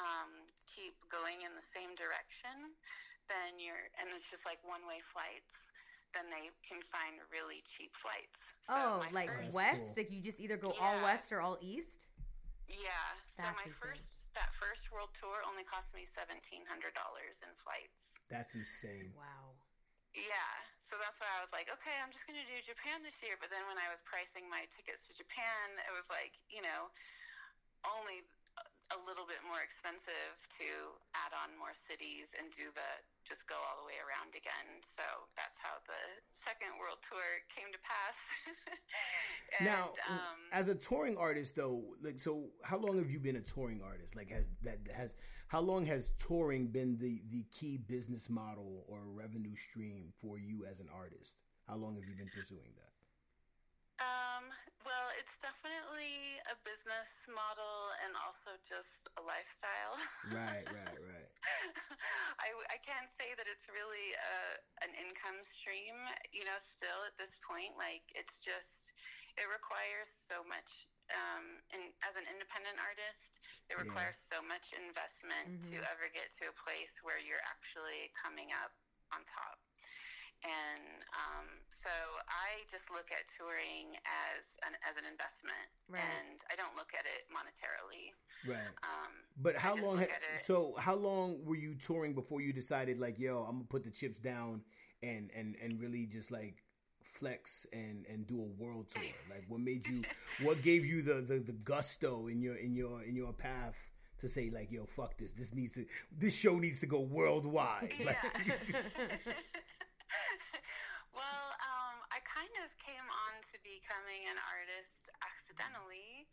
[0.02, 2.74] um, keep going in the same direction.
[3.30, 5.72] Then you're and it's just like one way flights.
[6.14, 8.56] Then they can find really cheap flights.
[8.62, 9.96] So Oh, like first- west?
[9.96, 10.04] cool.
[10.04, 12.08] Like you just either go all west or all east?
[12.68, 13.16] Yeah.
[13.28, 13.80] So That's my insane.
[13.96, 18.20] first that first world tour only cost me seventeen hundred dollars in flights.
[18.32, 19.12] That's insane.
[19.16, 19.56] Wow.
[20.16, 20.52] Yeah.
[20.80, 23.36] So that's why I was like, okay, I'm just gonna do Japan this year.
[23.40, 26.92] But then when I was pricing my tickets to Japan, it was like, you know,
[27.96, 28.24] only
[28.92, 30.68] a little bit more expensive to
[31.16, 32.92] add on more cities and do the
[33.28, 34.82] just go all the way around again.
[34.82, 35.04] So
[35.36, 36.02] that's how the
[36.32, 38.16] second world tour came to pass.
[39.60, 43.36] and, now, um, as a touring artist, though, like, so how long have you been
[43.36, 44.16] a touring artist?
[44.16, 45.16] Like, has that has
[45.48, 50.66] how long has touring been the the key business model or revenue stream for you
[50.70, 51.44] as an artist?
[51.68, 52.91] How long have you been pursuing that?
[54.82, 59.96] Well, it's definitely a business model and also just a lifestyle.
[60.26, 61.30] Right, right, right.
[62.42, 64.38] I, I can't say that it's really a,
[64.86, 65.98] an income stream,
[66.34, 67.74] you know, still at this point.
[67.78, 68.94] Like, it's just,
[69.38, 70.90] it requires so much.
[71.12, 73.84] Um, and as an independent artist, it Yeah.
[73.86, 75.92] requires so much investment to Mhm.
[75.94, 78.74] ever get to a place where you're actually coming up
[79.14, 79.58] on top.
[80.44, 81.90] And um, so
[82.30, 83.96] I just look at touring
[84.38, 86.02] as an as an investment, Right.
[86.02, 88.14] and I don't look at it monetarily.
[88.48, 88.74] Right.
[88.84, 89.98] Um, But how long?
[89.98, 93.84] Ha- so how long were you touring before you decided like, yo, I'm gonna put
[93.84, 94.64] the chips down
[95.04, 96.64] and and and really just like
[97.04, 99.04] flex and and do a world tour?
[99.30, 100.02] Like, what made you?
[100.46, 103.92] what gave you the the, the gusto in your in your in your path?
[104.20, 105.34] To say like, yo, fuck this.
[105.34, 105.86] This needs to.
[106.16, 107.92] This show needs to go worldwide.
[108.06, 108.16] Like,
[108.70, 109.34] Yeah.
[111.18, 116.28] well, um, I kind of came on to becoming an artist accidentally.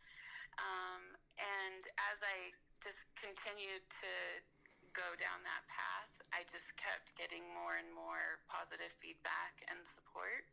[0.59, 2.51] Um, and as I
[2.83, 4.14] just continued to
[4.97, 10.49] go down that path, I just kept getting more and more positive feedback and support.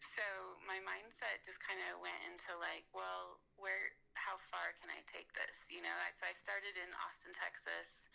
[0.00, 0.24] So
[0.64, 5.28] my mindset just kind of went into like, well, where, how far can I take
[5.36, 5.68] this?
[5.68, 8.08] You know, so I started in Austin, Texas,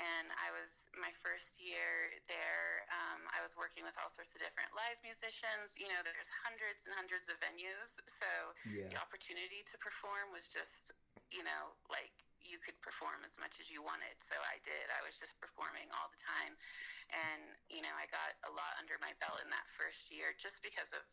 [0.00, 2.84] and I was my first year there.
[2.92, 5.76] Um, I was working with all sorts of different live musicians.
[5.76, 8.28] You know, there's hundreds and hundreds of venues, so
[8.68, 8.88] Yeah.
[8.88, 10.92] the opportunity to perform was just,
[11.30, 12.12] you know, like
[12.42, 14.18] you could perform as much as you wanted.
[14.18, 14.84] So I did.
[14.98, 16.58] I was just performing all the time,
[17.30, 20.58] and you know, I got a lot under my belt in that first year just
[20.64, 21.04] because of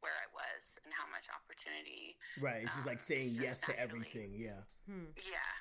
[0.00, 2.62] where I was and how much opportunity right.
[2.62, 4.32] It's just like Um, saying it's yes just to everything.
[4.38, 4.62] Yeah.
[4.86, 5.10] Hmm.
[5.26, 5.52] yeah,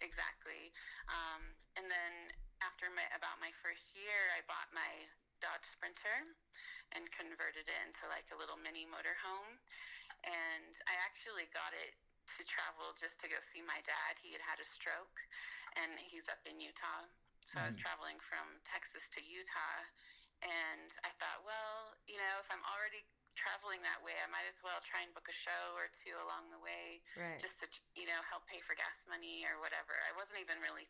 [0.00, 0.72] exactly.
[1.08, 1.42] Um,
[1.76, 2.12] and then
[2.64, 5.06] after my about my first year, I bought my
[5.44, 6.32] Dodge Sprinter
[6.96, 9.60] and converted it into like a little mini motorhome.
[10.24, 11.92] And I actually got it
[12.36, 14.18] to travel just to go see my dad.
[14.18, 15.20] He had had a stroke,
[15.78, 17.06] and he's up in Utah.
[17.46, 19.78] So I was traveling from Texas to Utah,
[20.42, 23.06] and I thought, well, you know, if I'm already
[23.36, 26.48] traveling that way, I might as well try and book a show or two along
[26.50, 27.38] the way Right.
[27.38, 29.92] just to you know help pay for gas money or whatever.
[30.08, 30.88] I wasn't even really,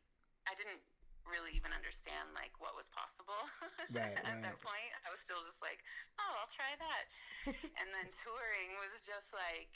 [0.48, 0.80] I didn't
[1.26, 3.42] really even understand like what was possible
[3.90, 4.42] Right, at right.
[4.46, 4.90] that point.
[5.02, 5.82] I was still just like,
[6.22, 7.04] oh, I'll try that.
[7.82, 9.74] and then touring was just like,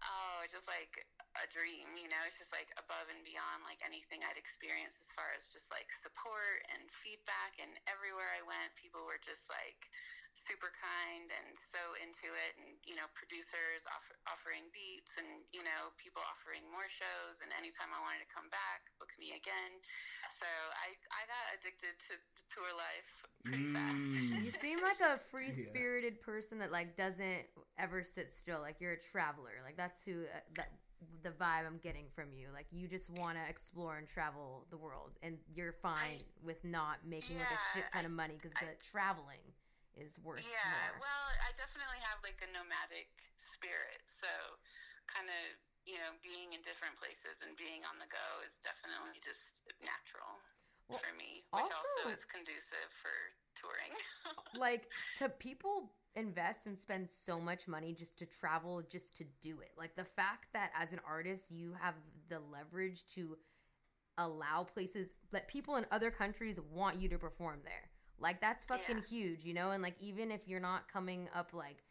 [0.00, 1.04] oh, just like
[1.36, 1.84] a dream.
[2.00, 5.52] You know, it's just like above and beyond like anything I'd experienced as far as
[5.52, 7.60] just like support and feedback.
[7.60, 9.92] And everywhere I went, people were just like
[10.34, 15.60] super kind and so into it and you know producers offer, offering beats and you
[15.66, 19.72] know people offering more shows and anytime i wanted to come back book me again
[20.30, 20.48] so
[20.86, 23.10] i i got addicted to the tour life
[23.44, 24.44] pretty fast Mm.
[24.44, 27.46] You seem like a free spirited person that like doesn't
[27.78, 28.60] ever sit still.
[28.60, 29.50] Like you're a traveler.
[29.64, 30.70] Like that's who uh, that
[31.22, 32.48] the vibe I'm getting from you.
[32.52, 36.98] Like you just want to explore and travel the world, and you're fine with not
[37.06, 39.40] making like a shit ton I- of money because the traveling
[39.98, 41.02] is worth yeah more.
[41.02, 44.28] well i definitely have like a nomadic spirit so
[45.10, 45.42] kind of
[45.86, 50.38] you know being in different places and being on the go is definitely just natural
[50.88, 53.14] Well, for me which also, also- is conducive for
[53.58, 53.92] touring.
[54.58, 59.60] Like to people invest and spend so much money just to travel just to do
[59.60, 59.70] it.
[59.78, 61.94] Like the fact that as an artist you have
[62.28, 63.36] the leverage to
[64.18, 67.89] allow places that people in other countries want you to perform there
[68.20, 69.02] like that's fucking Yeah.
[69.08, 71.82] huge you know and like even if you're not coming up like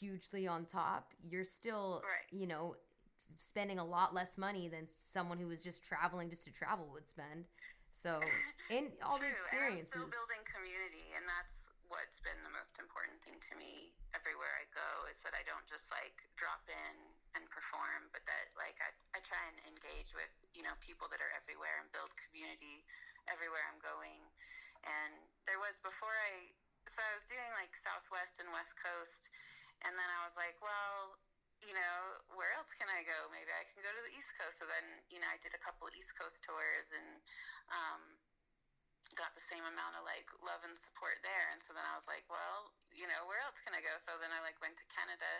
[0.00, 2.40] hugely on top you're still Right.
[2.40, 2.76] you know
[3.18, 7.06] spending a lot less money than someone who was just traveling just to travel would
[7.06, 7.46] spend
[7.92, 8.18] so
[8.70, 12.54] in all the True, and I'm experiences still building community, and that's what's been the
[12.56, 16.64] most important thing to me everywhere I go is that I don't just like drop
[16.72, 16.94] in
[17.36, 21.20] and perform, but that like I, I try and engage with you know people that
[21.20, 22.80] are everywhere and build community
[23.28, 24.24] everywhere I'm going.
[24.88, 25.14] And
[25.46, 26.54] there was before I
[26.90, 29.30] so I was doing like Southwest and West Coast,
[29.86, 31.14] and then I was like, well,
[31.62, 31.98] you know,
[32.34, 33.18] where else can I go?
[33.30, 34.58] Maybe I can go to the East Coast.
[34.58, 34.82] So then,
[35.14, 37.22] you know, I did a couple East Coast tours and
[37.70, 38.02] um,
[39.14, 41.46] got the same amount of like love and support there.
[41.54, 43.94] And so then I was like, well, you know, where else can I go?
[44.02, 45.32] So then I like went to Canada,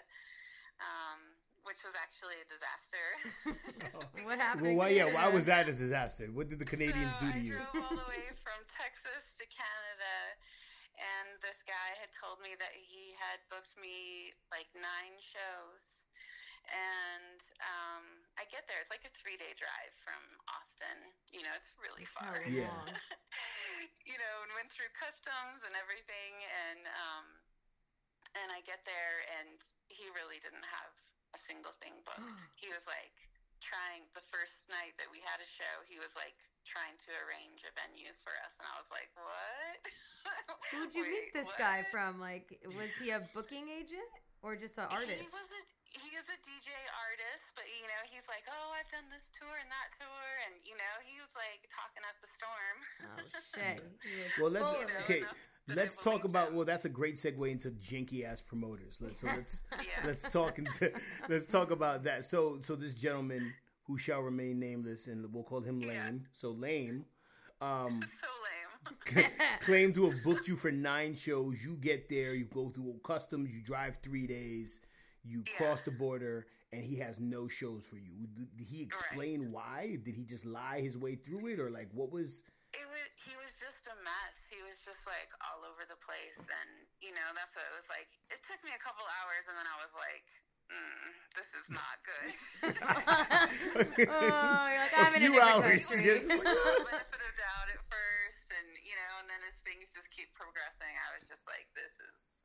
[0.79, 1.32] um,
[1.65, 3.07] which was actually a disaster.
[4.29, 4.95] what happened Well, why?
[4.95, 6.27] Yeah, why was that a disaster?
[6.33, 7.57] What did the Canadians so do to I you?
[7.59, 10.15] drove all the way from Texas to Canada,
[10.99, 16.07] and this guy had told me that he had booked me like nine shows.
[16.63, 18.05] And um,
[18.39, 18.79] I get there.
[18.79, 20.23] It's like a three day drive from
[20.55, 20.95] Austin.
[21.35, 22.39] You know, it's really far.
[22.39, 22.87] hella Yeah.
[24.07, 26.33] you know, and went through customs and everything,
[26.71, 27.27] and um,
[28.39, 29.59] and I get there, and
[29.91, 30.95] he really didn't have
[31.33, 32.49] a single thing booked.
[32.63, 33.17] he was like
[33.63, 35.75] trying the first night that we had a show.
[35.87, 39.81] He was like trying to arrange a venue for us, and I was like, "What?
[40.75, 42.19] Who'd you meet Wait, this guy from?
[42.19, 44.09] Like, was he a booking agent
[44.43, 45.63] or just an artist?" He was a
[45.93, 46.73] he is a DJ
[47.05, 50.57] artist, but you know he's like, oh, I've done this tour and that tour, and
[50.65, 52.77] you know he was like talking up a storm.
[53.13, 53.79] Oh shit!
[54.41, 55.21] Well, let's full okay.
[55.21, 55.37] that
[55.69, 56.57] Let's talk about him.
[56.57, 56.65] well.
[56.65, 58.99] That's a great segue into jinky ass promoters.
[59.01, 60.07] Let's so let's Yeah.
[60.07, 60.91] let's talk into
[61.29, 62.25] let's talk about that.
[62.25, 63.53] So so this gentleman
[63.87, 65.89] who shall remain nameless and we'll call him Yeah.
[65.89, 66.27] Lame.
[66.33, 67.05] So Lame
[67.61, 68.01] um,
[69.05, 69.25] so lame.
[69.61, 71.65] claimed to have booked you for nine shows.
[71.65, 74.81] You get there, you go through customs, you drive three days,
[75.25, 75.57] you Yeah.
[75.67, 78.27] cross the border, and he has no shows for you.
[78.35, 79.97] Did, he explain why?
[80.05, 82.45] Did he just lie his way through it, or like what was?
[82.75, 84.37] It was, he was just a mess.
[84.51, 87.87] He was just like all over the place, and you know that's what it was
[87.89, 88.11] like.
[88.35, 90.27] It took me a couple hours, and then I was like,
[90.75, 91.07] mm,
[91.39, 92.31] "This is not good."
[94.11, 95.81] oh, you're like, A I'm in a few different hours.
[95.87, 96.03] country.
[96.03, 96.23] Yes.
[96.27, 100.91] benefit of doubt at first, and you know, and then as things just keep progressing,
[100.91, 102.43] I was just like, "This is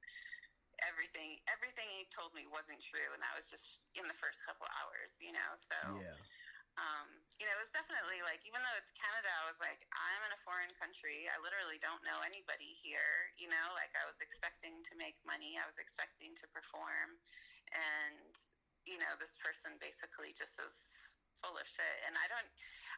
[0.85, 4.69] everything." Everything he told me wasn't true, and that was just in the first couple
[4.85, 5.51] hours, you know.
[5.57, 6.17] So Yeah,
[6.77, 10.21] um, you know, it was definitely like, even though it's Canada, I was like, I'm
[10.25, 11.29] in a foreign country.
[11.29, 13.33] I literally don't know anybody here.
[13.37, 17.17] You know, like I was expecting to make money, I was expecting to perform,
[17.73, 18.33] and
[18.85, 21.97] you know, this person basically just is full of shit.
[22.09, 22.49] And I don't,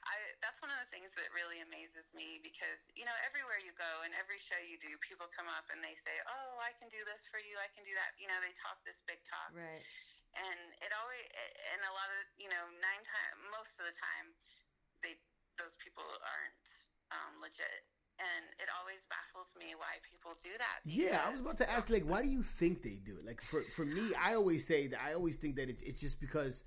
[0.07, 3.75] I that's one of the things that really amazes me because you know, everywhere you
[3.75, 6.87] go and every show you do, people come up and they say, oh, I can
[6.87, 8.15] do this for you, I can do that.
[8.15, 9.83] You know, they talk this big talk Right.
[10.37, 11.25] And it always
[11.73, 14.25] and a lot of you know nine times most of the time
[15.01, 15.13] they
[15.57, 16.69] those people aren't
[17.11, 17.81] um, legit
[18.19, 21.23] and it always baffles me why people do that yeah.
[21.25, 23.25] I was about to ask, like, why do you think they do it?
[23.25, 26.19] Like, for for me, I always say that I always think that it's it's just
[26.19, 26.63] because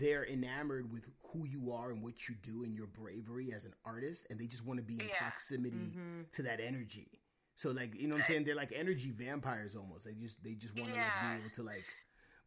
[0.00, 3.72] they're enamored with who you are and what you do and your bravery as an
[3.84, 5.18] artist, and they just want to be in Yeah.
[5.20, 5.92] proximity
[6.32, 7.20] to that energy.
[7.54, 8.44] So, like, you know what I'm saying?
[8.44, 10.06] They're like energy vampires almost.
[10.06, 11.86] They just they just want to like be able to like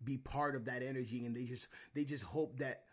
[0.03, 2.83] be part of that energy, and they just they just hope that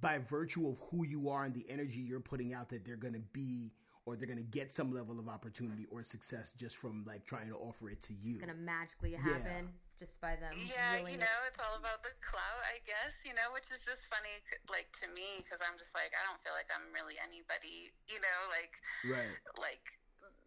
[0.00, 3.18] by virtue of who you are and the energy you're putting out, that they're gonna
[3.32, 3.72] be
[4.06, 7.54] or they're gonna get some level of opportunity or success just from like trying to
[7.56, 8.36] offer it to you.
[8.38, 10.50] It's gonna magically happen just by them.
[10.58, 11.22] yeah willing you it.
[11.22, 14.34] know it's all about the clout i guess you know which is just funny
[14.66, 18.18] like to me because i'm just like i don't feel like i'm really anybody you
[18.18, 18.74] know like
[19.06, 19.38] Right.
[19.62, 19.86] like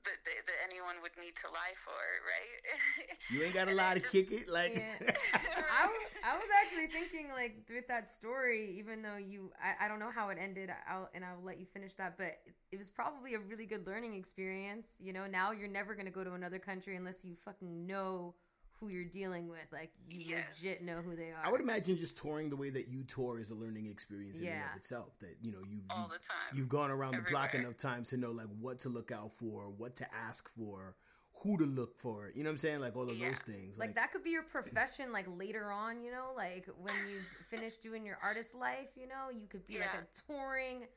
[0.06, 3.78] that, that, that anyone would need to lie for right You ain't got a And
[3.78, 4.74] lot to just- kick it, like.
[4.78, 5.12] Yeah.
[5.82, 9.88] I was, I was actually thinking like with that story, even though you, I, I
[9.88, 12.78] don't know how it ended, I'll, and I'll let you finish that, but it, it
[12.78, 14.95] was probably a really good learning experience.
[14.99, 18.36] You know, now you're never gonna go to another country unless you fucking know
[18.80, 19.65] who you're dealing with.
[19.71, 20.61] Like you Yes.
[20.63, 21.41] legit know who they are.
[21.43, 24.47] I would imagine just touring the way that you tour is a learning experience in
[24.47, 25.17] and of itself.
[25.19, 28.09] That you know you've all you've, the time you've gone around the block enough times
[28.09, 30.95] to know like what to look out for, what to ask for,
[31.43, 32.32] who to look for.
[32.36, 32.80] You know what I'm saying?
[32.82, 33.28] Like all of Yeah.
[33.30, 33.78] those things.
[33.80, 37.17] like that could be your profession like later on you know like when you
[37.49, 40.88] finish doing your artist life you know you could be like a touring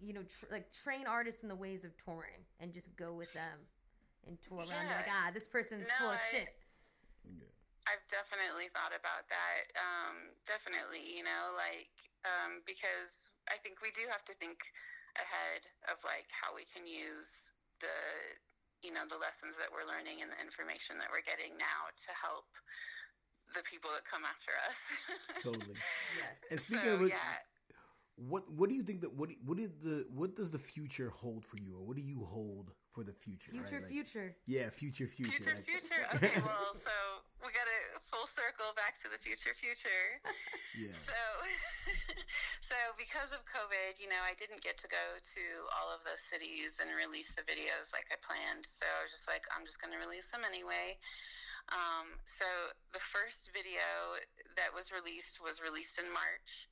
[0.00, 3.32] you know tr- like train artists in the ways of touring and just go with
[3.32, 3.58] them
[4.26, 6.48] and tour around and be like ah this person's No, full of I- shit
[7.90, 9.62] I've definitely thought about that.
[9.74, 11.90] Um, definitely, you know, like
[12.22, 14.62] um, because I think we do have to think
[15.18, 17.52] ahead of like how we can use
[17.82, 17.98] the
[18.86, 22.10] you know the lessons that we're learning and the information that we're getting now to
[22.14, 22.46] help
[23.54, 24.76] the people that come after us.
[25.42, 25.76] totally.
[26.16, 27.42] yes And speaking so of which, yeah,
[28.16, 31.10] what what do you think that what do- what did the what does the future
[31.10, 33.50] hold for you, or what do you hold for the future?
[33.56, 33.64] right?
[33.64, 35.32] future Like- future Yeah, future, future.
[35.32, 36.02] future, like- future.
[36.20, 36.92] Okay, well, so
[37.40, 40.20] we got a full circle back to the future, future.
[40.76, 40.92] yeah.
[40.92, 41.16] So,
[42.60, 45.44] so because of COVID, you know, I didn't get to go to
[45.80, 48.62] all of the cities and release the videos like I planned.
[48.68, 51.00] So I was just like, I'm just going to release them anyway.
[51.72, 52.44] Um, so
[52.92, 53.86] the first video
[54.58, 56.68] that was released was released in March,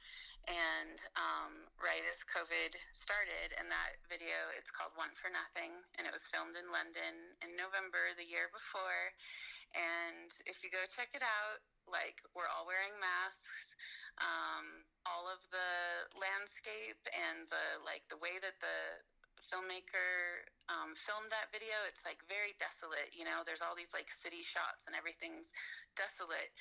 [0.50, 6.06] and um, right as COVID started, and that video it's called "One for Nothing," and
[6.06, 9.14] it was filmed in London in November the year before.
[9.78, 13.78] And if you go check it out, like we're all wearing masks.
[14.20, 15.72] Um, all of the
[16.18, 18.78] landscape and the like the way that the
[19.40, 24.12] filmmaker um, filmed that video it's like very desolate you know there's all these like
[24.12, 25.56] city shots and everything's
[25.96, 26.52] desolate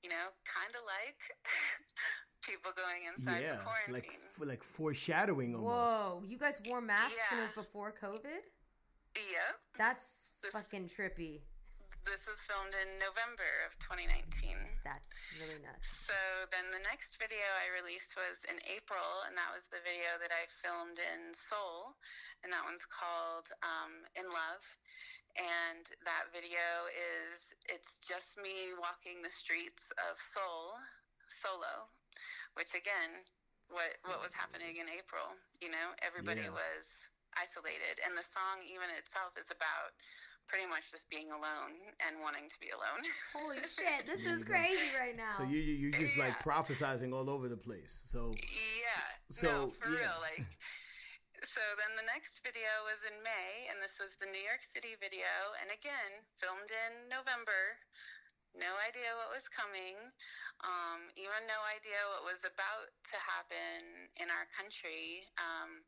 [0.00, 1.20] you know kind of like
[2.42, 3.94] people going inside Yeah, for quarantine.
[3.94, 6.02] like f- like foreshadowing almost.
[6.02, 8.42] whoa you guys wore masks and it was before covid?
[9.14, 9.54] Yep.
[9.78, 11.42] That's This- fucking trippy.
[12.04, 15.86] This was filmed in november of 2019 that's really nuts.
[16.10, 16.18] So
[16.50, 20.32] then the next video I released was in April, and that was the video that
[20.34, 21.94] I filmed in Seoul,
[22.42, 24.64] and that one's called um, "In Love."
[25.38, 26.66] And that video
[27.30, 30.74] is it's just me walking the streets of Seoul
[31.30, 31.86] solo,
[32.54, 33.24] which again,
[33.68, 35.24] what what was happening in April?
[35.60, 36.52] You know, everybody Yeah.
[36.56, 39.96] was isolated, and the song even itself is about
[40.50, 41.72] pretty much just being alone
[42.04, 43.00] and wanting to be alone.
[43.32, 45.32] Holy shit, this Yeah, is crazy right now.
[45.32, 46.44] So you you you just like Yeah.
[46.44, 47.92] prophesizing all over the place.
[47.92, 49.06] So Yeah.
[49.32, 49.96] So, no, for yeah.
[49.96, 50.16] real.
[50.20, 50.44] Like,
[51.40, 54.92] so then the next video was in May, and this was the New York City
[55.00, 55.30] video,
[55.64, 57.80] and again filmed in November.
[58.52, 59.96] No idea what was coming.
[60.60, 65.24] Um, even no idea what was about to happen in our country.
[65.40, 65.80] Um,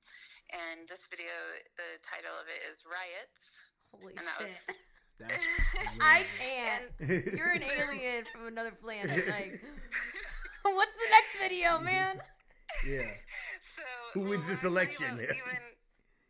[0.50, 1.32] and this video,
[1.76, 3.68] the title of it is Riots.
[3.92, 4.76] Holy and that shit.
[5.20, 5.48] that's
[6.00, 6.88] I can't.
[7.36, 9.12] You're an alien from another planet.
[9.28, 9.60] Like,
[10.64, 12.18] what's the next video, man?
[12.88, 13.12] yeah.
[13.60, 13.84] So
[14.14, 15.20] Who wins this election?
[15.20, 15.62] Even, even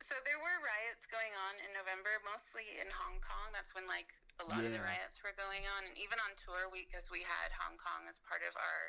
[0.04, 3.48] so, there were riots going on in November, mostly in Hong Kong.
[3.56, 4.12] That's when like
[4.42, 7.22] a lot of the riots were going on, and even on tour, we because we
[7.22, 8.80] had Hong Kong as part of our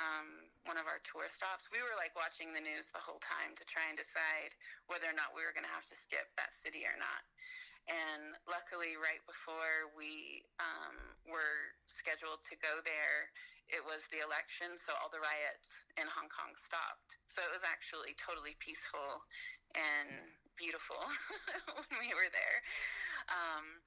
[0.00, 1.68] um, one of our tour stops.
[1.68, 4.56] We were like watching the news the whole time to try and decide
[4.88, 7.22] whether or not we were going to have to skip that city or not.
[7.90, 10.96] And luckily, right before we um,
[11.26, 13.28] were scheduled to go there,
[13.68, 17.18] it was the election, so all the riots in Hong Kong stopped.
[17.26, 19.24] So it was actually totally peaceful
[19.74, 21.00] and beautiful
[21.74, 22.58] when we were there.
[23.32, 23.82] Um,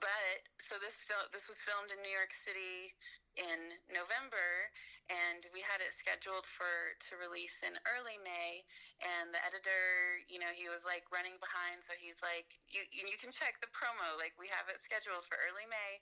[0.00, 2.92] but so this fil- this was filmed in New York City
[3.38, 4.72] in November,
[5.08, 8.64] and we had it scheduled for to release in early May.
[9.00, 13.16] And the editor, you know, he was like running behind, so he's like, "You you
[13.20, 14.18] can check the promo.
[14.18, 15.92] Like we have it scheduled for early May."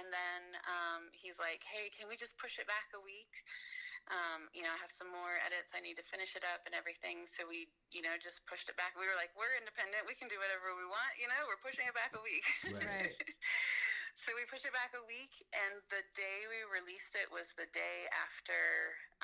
[0.00, 3.44] And then um, he's like, "Hey, can we just push it back a week?"
[4.12, 5.72] Um, you know, I have some more edits.
[5.72, 7.24] I need to finish it up and everything.
[7.24, 8.92] So we, you know, just pushed it back.
[9.00, 10.04] We were like, we're independent.
[10.04, 11.12] We can do whatever we want.
[11.16, 12.44] You know, we're pushing it back a week.
[12.68, 12.84] Right.
[12.84, 13.16] Right.
[14.12, 17.64] so we pushed it back a week, and the day we released it was the
[17.72, 18.60] day after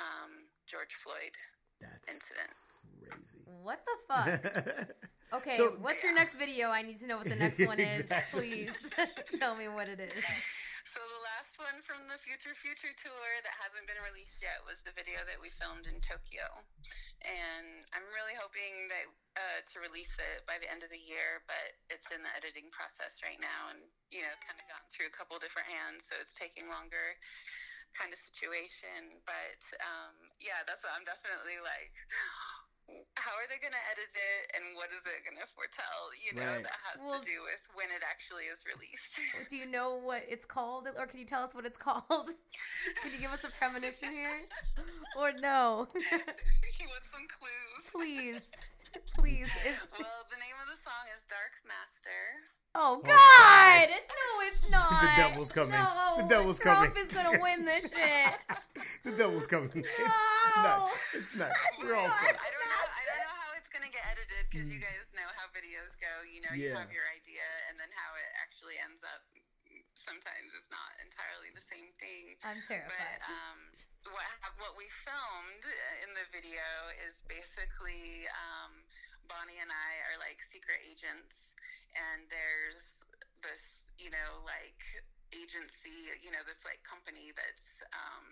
[0.01, 1.37] um, George Floyd
[1.81, 2.53] That's incident.
[3.05, 3.45] crazy.
[3.45, 4.89] What the fuck?
[5.33, 6.71] Okay, So- what's your next video?
[6.71, 8.11] I need to know what the next one is.
[8.33, 8.91] Please
[9.39, 10.27] tell me what it is.
[10.89, 14.81] So the last one from the Future Future tour that hasn't been released yet was
[14.81, 16.45] the video that we filmed in Tokyo,
[17.21, 19.07] and I'm really hoping that
[19.37, 21.45] uh, to release it by the end of the year.
[21.45, 24.89] But it's in the editing process right now, and you know, it's kind of gotten
[24.89, 27.13] through a couple different hands, so it's taking longer,
[27.93, 29.21] kind of situation.
[29.29, 31.93] But um, yeah, that's what I'm definitely like.
[33.17, 36.01] How are they going to edit it, and what is it going to foretell?
[36.25, 36.65] You know, Right.
[36.65, 39.19] that has Well- to do with when it actually is released.
[39.51, 42.05] Do you know what it's called, or can you tell us what it's called?
[42.09, 44.49] Can you give us a premonition here,
[45.19, 45.87] or no?
[45.95, 47.83] you want some clues?
[47.93, 48.51] Please,
[49.19, 49.53] please.
[49.67, 52.21] Is Well, the name of the song is Dark Master.
[52.75, 53.89] oh Oh, God!
[53.91, 54.89] No, it's not.
[55.03, 55.75] The devil's coming.
[55.75, 57.03] No, The devil's Trump coming.
[57.03, 58.39] is gonna win this shit.
[59.05, 59.71] The devil's coming.
[59.75, 60.07] It's No.
[60.63, 61.15] nuts.
[61.15, 61.57] It's nuts.
[61.83, 62.37] We're all for I it.
[62.39, 62.87] don't know.
[62.87, 66.11] I don't know how it's gonna get edited because you guys know how videos go.
[66.27, 69.23] You know, you have your idea, and then how it actually ends up.
[69.95, 72.35] Sometimes it's not entirely the same thing.
[72.43, 72.91] I'm terrified.
[72.91, 73.59] But um,
[74.11, 74.27] what
[74.59, 75.65] what we filmed
[76.03, 76.67] in the video
[77.07, 78.83] is basically um,
[79.31, 81.55] Bonnie and I are like secret agents,
[81.95, 83.07] and there's
[83.47, 84.83] this you know like
[85.31, 88.27] agency, you know this like company that's um,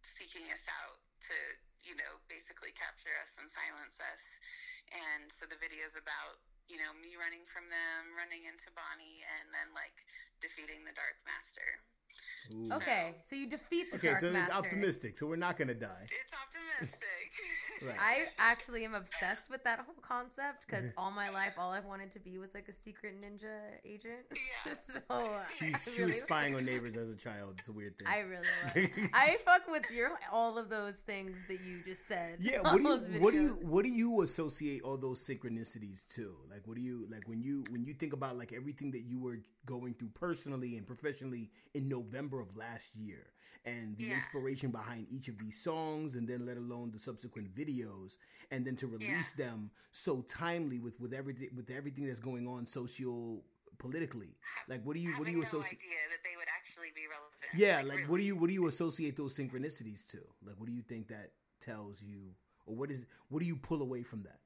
[0.00, 0.96] seeking us out
[1.28, 1.36] to
[1.84, 4.24] you know basically capture us and silence us,
[4.94, 9.22] and so the video is about you know me running from them, running into Bonnie,
[9.38, 10.06] and then like
[10.38, 11.82] defeating the Dark Master.
[12.52, 12.74] Ooh.
[12.76, 15.16] Okay, so you defeat the Okay, Dark so it's optimistic.
[15.16, 16.04] So we're not gonna die.
[16.04, 17.06] It's optimistic.
[17.82, 17.96] Right.
[17.98, 22.10] I actually am obsessed with that whole concept because all my life, all I've wanted
[22.10, 23.56] to be was like a secret ninja
[23.86, 24.26] agent.
[24.32, 24.72] Yeah.
[24.74, 25.00] so
[25.58, 27.54] She's, she really, was spying on neighbors as a child.
[27.56, 28.06] It's a weird thing.
[28.06, 29.10] I really was.
[29.14, 32.36] I fuck with your all of those things that you just said.
[32.40, 36.34] Yeah, what do you what do you what do you associate all those synchronicities to?
[36.50, 39.22] Like what do you like when you when you think about like everything that you
[39.22, 43.26] were going through personally and professionally in November of last year
[43.64, 44.16] and the Yeah.
[44.16, 48.16] inspiration behind each of these songs and then let alone the subsequent videos
[48.50, 52.66] and then to release them so timely with with everything with everything that's going on
[52.66, 53.42] socio
[53.78, 54.34] politically.
[54.68, 57.50] Like what do you what do you no associate that they would actually be relevant.
[57.54, 60.18] Yeah, like what do you what do you associate those synchronicities to?
[60.42, 62.34] Like what do you think that tells you
[62.66, 64.40] or what is what do you pull away from that?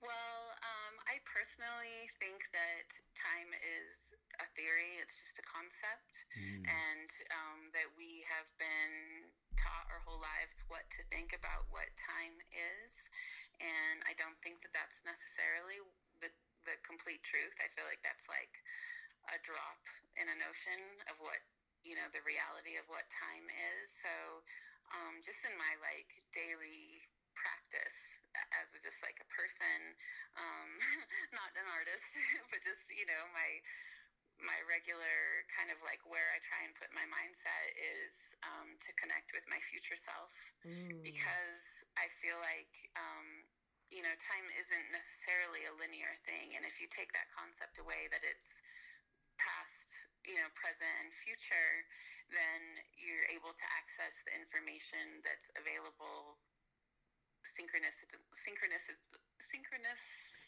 [0.00, 2.86] Well, um, I personally think that
[3.18, 3.50] time
[3.82, 4.94] is a theory.
[5.02, 5.27] It's just
[5.58, 6.64] concept, Mm.
[6.70, 11.90] and um, that we have been taught our whole lives what to think about what
[11.98, 13.10] time is,
[13.60, 15.82] and I don't think that that's necessarily
[16.22, 16.30] the
[16.66, 17.54] the complete truth.
[17.62, 18.62] I feel like that's like
[19.34, 19.80] a drop
[20.16, 21.40] in an ocean of what
[21.84, 23.90] you know the reality of what time is.
[23.92, 24.44] So,
[24.96, 27.02] um, just in my like daily
[27.38, 28.22] practice
[28.62, 29.94] as a, just like a person,
[30.38, 30.70] um,
[31.38, 32.06] not an artist,
[32.50, 33.50] but just you know my
[34.42, 38.90] my regular kind of like where I try and put my mindset is um, to
[38.98, 40.32] connect with my future self
[40.66, 41.00] Mm.
[41.06, 41.64] because
[41.96, 43.46] I feel like um,
[43.88, 48.10] you know time isn't necessarily a linear thing, and if you take that concept away
[48.12, 48.60] that it's
[49.38, 51.70] past, you know, present and future,
[52.34, 56.36] then you're able to access the information that's available
[57.46, 58.90] synchronous synchronous
[59.40, 60.04] synchronous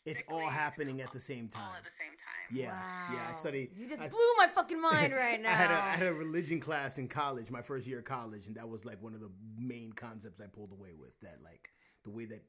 [0.06, 1.62] It's all happening at the same time.
[1.68, 2.66] all at the same time Yeah,
[3.12, 3.18] yeah.
[3.26, 3.34] I Wow.
[3.34, 3.70] studied.
[3.74, 5.50] You just I- blew my fucking mind right now.
[5.52, 8.46] I had, a, I had a religion class in college, my first year of college,
[8.46, 11.18] and that was like one of the main concepts I pulled away with.
[11.20, 11.68] That like
[12.04, 12.40] the way that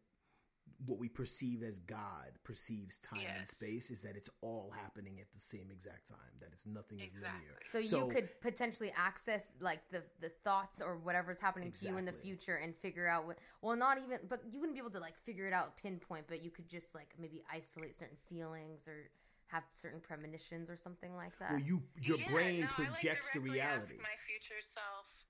[0.86, 5.32] what we perceive as God perceives time and space is that it's all happening at
[5.32, 6.18] the same exact time.
[6.40, 7.58] That it's nothing is linear.
[7.62, 7.84] Exactly.
[7.84, 12.06] So, you could potentially access like the the thoughts or whatever's happening to you in
[12.06, 13.38] the future and figure out what.
[13.62, 16.26] Well, not even, but you wouldn't be able to like figure it out pinpoint.
[16.28, 19.10] But you could just like maybe isolate certain feelings or
[19.48, 21.52] have certain premonitions or something like that.
[21.52, 23.98] Well, you your Yeah, brain no, I like projects the directly ask reality.
[24.02, 25.26] my future self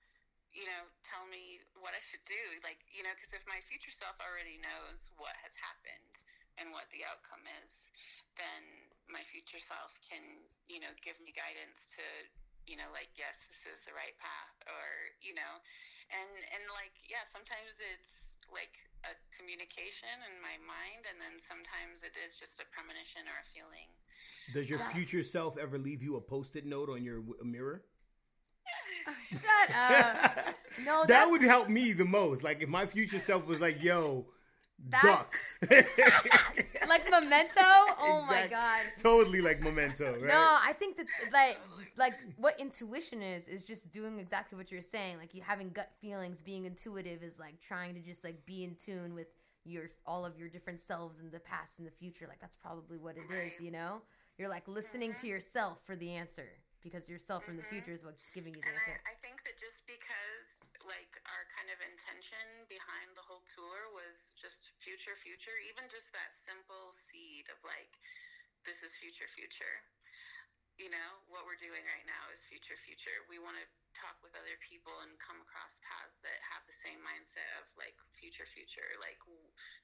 [0.52, 3.92] you know tell me what i should do like you know because if my future
[3.92, 6.14] self already knows what has happened
[6.56, 7.90] and what the outcome is
[8.38, 8.62] then
[9.10, 10.22] my future self can
[10.70, 12.06] you know give me guidance to
[12.70, 14.86] you know like yes this is the right path or
[15.18, 15.54] you know
[16.14, 18.78] and and like yeah sometimes it's like
[19.10, 23.46] a communication in my mind and then sometimes it is just a premonition or a
[23.46, 23.90] feeling
[24.54, 27.82] Does your um, future self ever leave you a post-it note on your mirror?
[29.30, 30.54] Shut up.
[30.84, 32.42] No, that would help me the most.
[32.42, 34.26] Like if my future self was like, "Yo,
[34.88, 35.28] duck,"
[35.68, 37.60] That's- like memento.
[38.04, 38.80] Oh my god.
[38.98, 40.22] totally like memento, right?
[40.22, 41.58] No, I think that like
[41.96, 45.18] like what intuition is is just doing exactly what you're saying.
[45.18, 48.74] Like you having gut feelings, being intuitive is like trying to just like be in
[48.74, 49.28] tune with
[49.64, 52.26] your all of your different selves in the past and the future.
[52.28, 54.02] Like that's probably what it is, you know?
[54.38, 56.48] You're like listening to yourself for the answer
[56.82, 57.78] because yourself from the mm-hmm.
[57.78, 58.98] future is what's giving you the And answer.
[59.06, 63.94] I, I think that just because, like, our kind of intention behind the whole tour
[63.94, 67.94] was just future, future, even just that simple seed of, like,
[68.66, 69.82] this is future, future.
[70.80, 73.14] You know, what we're doing right now is future, future.
[73.28, 76.98] We want to talk with other people and come across paths that have the same
[77.04, 79.20] mindset of, like, future, future, like,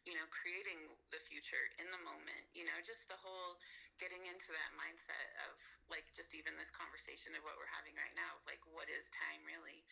[0.08, 0.80] you know, creating
[1.12, 2.42] the future in the moment.
[2.56, 3.60] You know, just the whole
[3.98, 5.58] getting into that mindset of
[5.90, 9.42] like just even this conversation of what we're having right now like what is time
[9.42, 9.82] really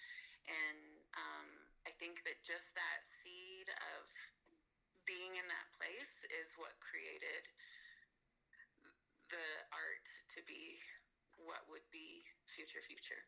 [0.47, 0.79] and
[1.19, 1.47] um,
[1.91, 3.67] i think that just that seed
[3.99, 4.07] of
[5.11, 7.51] being in that place is what created
[9.31, 10.07] the art
[10.37, 10.77] to be
[11.45, 13.23] what would be future future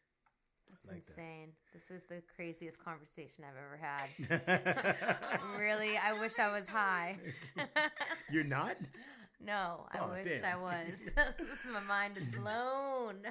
[0.71, 1.11] That's like that.
[1.11, 1.53] insane.
[1.73, 5.39] This is the craziest conversation I've ever had.
[5.59, 7.17] really, I wish I was high.
[8.33, 8.77] You're not.
[9.41, 10.59] No, I Oh, wish damn.
[10.59, 11.13] I was.
[11.39, 13.23] this is my mind is blown.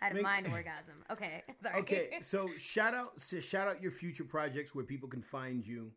[0.00, 0.94] I had a Make- mind orgasm.
[1.10, 1.80] Okay, sorry.
[1.80, 5.92] Okay, so shout out, so shout out your future projects where people can find you.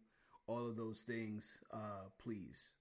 [0.47, 2.73] All of those things, uh, please.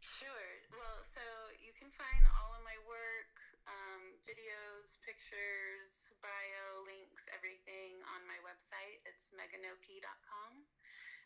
[0.00, 0.28] Sure.
[0.72, 1.20] Well, so
[1.64, 3.32] you can find all of my work,
[3.64, 9.00] um, videos, pictures, bio, links, everything on my website.
[9.08, 10.52] It's meganoke.com.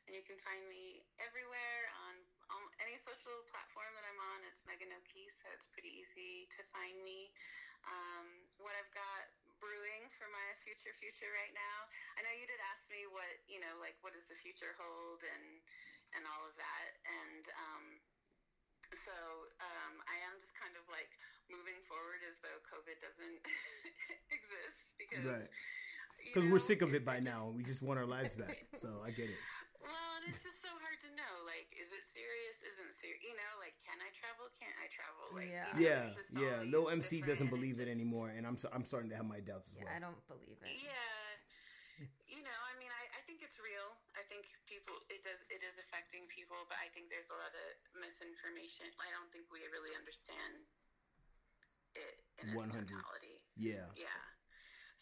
[0.07, 2.15] And you can find me everywhere on
[2.55, 4.39] um, any social platform that I'm on.
[4.49, 7.29] It's Meganoke, so it's pretty easy to find me.
[7.85, 8.25] Um,
[8.57, 9.29] what I've got
[9.61, 11.79] brewing for my future future right now.
[12.17, 15.21] I know you did ask me what, you know, like what does the future hold
[15.29, 15.61] and
[16.17, 16.91] and all of that.
[17.05, 17.85] And um,
[18.95, 19.13] so
[19.61, 21.11] um, I am just kind of like
[21.51, 23.39] moving forward as though COVID doesn't
[24.37, 25.49] exist because Right.
[26.25, 27.53] you Because we're sick of it by just- now.
[27.55, 28.67] We just want our lives back.
[28.79, 29.41] So I get it.
[29.83, 31.35] Well, and it's just so hard to know.
[31.49, 32.61] Like, is it serious?
[32.61, 33.23] Isn't serious?
[33.25, 34.45] You know, like, can I travel?
[34.53, 35.25] Can't I travel?
[35.33, 35.65] Like, Yeah.
[35.65, 36.57] you know, Yeah, there's yeah.
[36.63, 39.17] these Lil MC doesn't and it believe it anymore, and I'm so, I'm starting to
[39.17, 39.97] have my doubts as Yeah, well.
[39.97, 40.69] I don't believe it.
[40.85, 42.05] Yeah.
[42.29, 43.89] You know, I mean, I, I think it's real.
[44.15, 47.51] I think people, it does, it is affecting people, but I think there's a lot
[47.51, 48.87] of misinformation.
[49.03, 50.63] I don't think we really understand
[51.99, 52.87] it in its 100.
[52.87, 53.43] totality.
[53.59, 53.91] Yeah.
[53.99, 54.23] Yeah.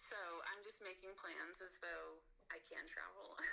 [0.00, 0.16] So
[0.48, 3.36] I'm just making plans as though I can travel.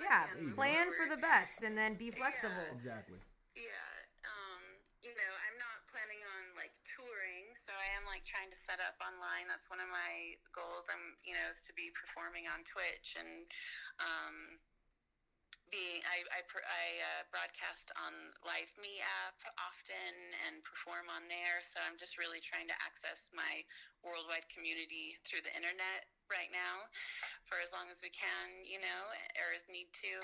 [0.00, 2.72] Yeah, can move plan for the best and then be flexible.
[2.72, 3.20] Exactly.
[3.52, 3.90] Yeah.
[4.24, 4.62] Um,
[5.04, 8.80] you know, I'm not planning on like touring, so I am like trying to set
[8.80, 9.44] up online.
[9.44, 10.88] That's one of my goals.
[10.88, 13.44] I'm, you know, is to be performing on Twitch and
[14.00, 14.36] um,
[15.70, 16.02] being.
[16.06, 18.12] I I, I uh, broadcast on
[18.42, 20.14] LiveMe app often
[20.46, 21.62] and perform on there.
[21.62, 23.62] So I'm just really trying to access my
[24.02, 26.86] worldwide community through the internet right now
[27.46, 29.02] for as long as we can, you know,
[29.42, 30.14] or as need to.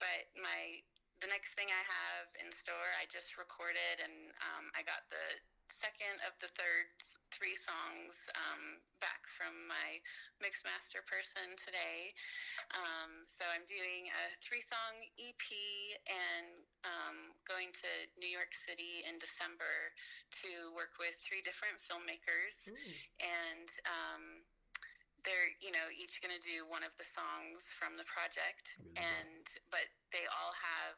[0.00, 0.80] But my
[1.24, 5.24] the next thing I have in store, I just recorded and um, I got the
[5.70, 6.88] second of the third
[7.32, 10.00] three songs um, back from my
[10.40, 12.14] mix master person today.
[12.72, 15.46] Um, so I'm doing a three song EP
[16.08, 16.48] and
[16.86, 19.92] um, going to New York City in December
[20.44, 22.72] to work with three different filmmakers.
[23.20, 24.24] And um,
[25.26, 28.78] they're you know each going to do one of the songs from the project.
[28.80, 28.96] Really?
[28.96, 30.96] And but they all have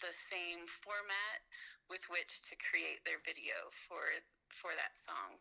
[0.00, 1.40] the same format
[1.90, 4.00] with which to create their video for
[4.54, 5.38] for that song.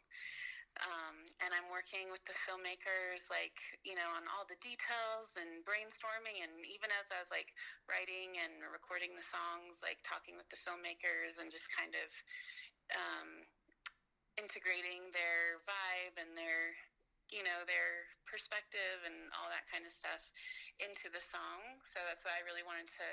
[0.85, 5.65] Um, and i'm working with the filmmakers like you know on all the details and
[5.65, 7.51] brainstorming and even as i was like
[7.89, 12.07] writing and recording the songs like talking with the filmmakers and just kind of
[12.95, 13.43] um,
[14.39, 16.77] integrating their vibe and their
[17.29, 20.31] you know their perspective and all that kind of stuff
[20.79, 23.05] into the song so that's why i really wanted to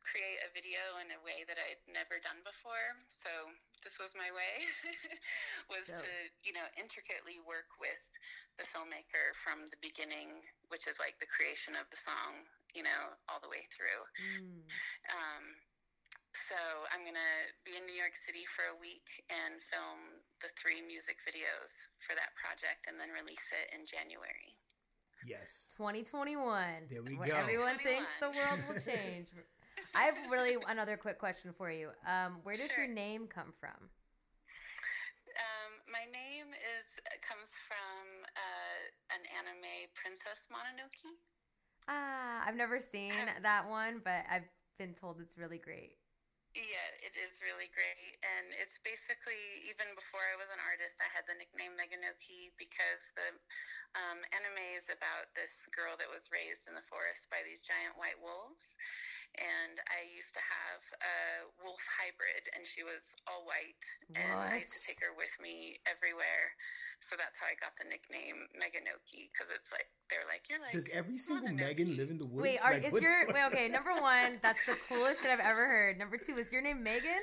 [0.00, 3.28] create a video in a way that i'd never done before so
[3.84, 4.54] this was my way
[5.72, 6.00] was Dope.
[6.00, 6.12] to
[6.44, 8.00] you know intricately work with
[8.56, 10.40] the filmmaker from the beginning
[10.72, 14.02] which is like the creation of the song you know all the way through
[14.40, 14.64] Mm.
[15.12, 15.44] um,
[16.32, 16.54] so
[16.94, 17.34] I'm gonna
[17.66, 22.14] be in New York City for a week and film the three music videos for
[22.14, 24.54] that project, and then release it in January.
[25.30, 25.74] Yes.
[25.76, 26.90] 2021.
[26.90, 27.22] There we go.
[27.36, 29.28] Everyone thinks the world will change.
[29.94, 31.90] I have really another quick question for you.
[32.04, 32.84] Um, where does Sure.
[32.84, 33.78] your name come from?
[35.38, 41.12] Um, my name is comes from uh, an anime, Princess Mononoke.
[41.86, 43.12] Ah, I've never seen
[43.42, 45.92] that one, but I've been told it's really great.
[46.50, 48.18] Yeah, it is really great.
[48.26, 49.38] And it's basically,
[49.70, 53.30] even before I was an artist, I had the nickname Meganoke because the
[53.94, 57.94] um, anime is about this girl that was raised in the forest by these giant
[58.02, 58.74] white wolves.
[59.38, 61.16] And I used to have a
[61.62, 63.84] wolf hybrid, and she was all white.
[64.18, 66.44] And I used to take her with me everywhere.
[66.98, 70.74] So that's how I got the nickname Meganoke because it's like, they're like, you're like.
[70.74, 72.42] Does every single Megan live in the woods?
[72.42, 73.46] Wait, are, Like, is your wait?
[73.54, 75.96] Okay, number one, that's the coolest shit I've ever heard.
[75.96, 77.22] Number two, is your name Megan?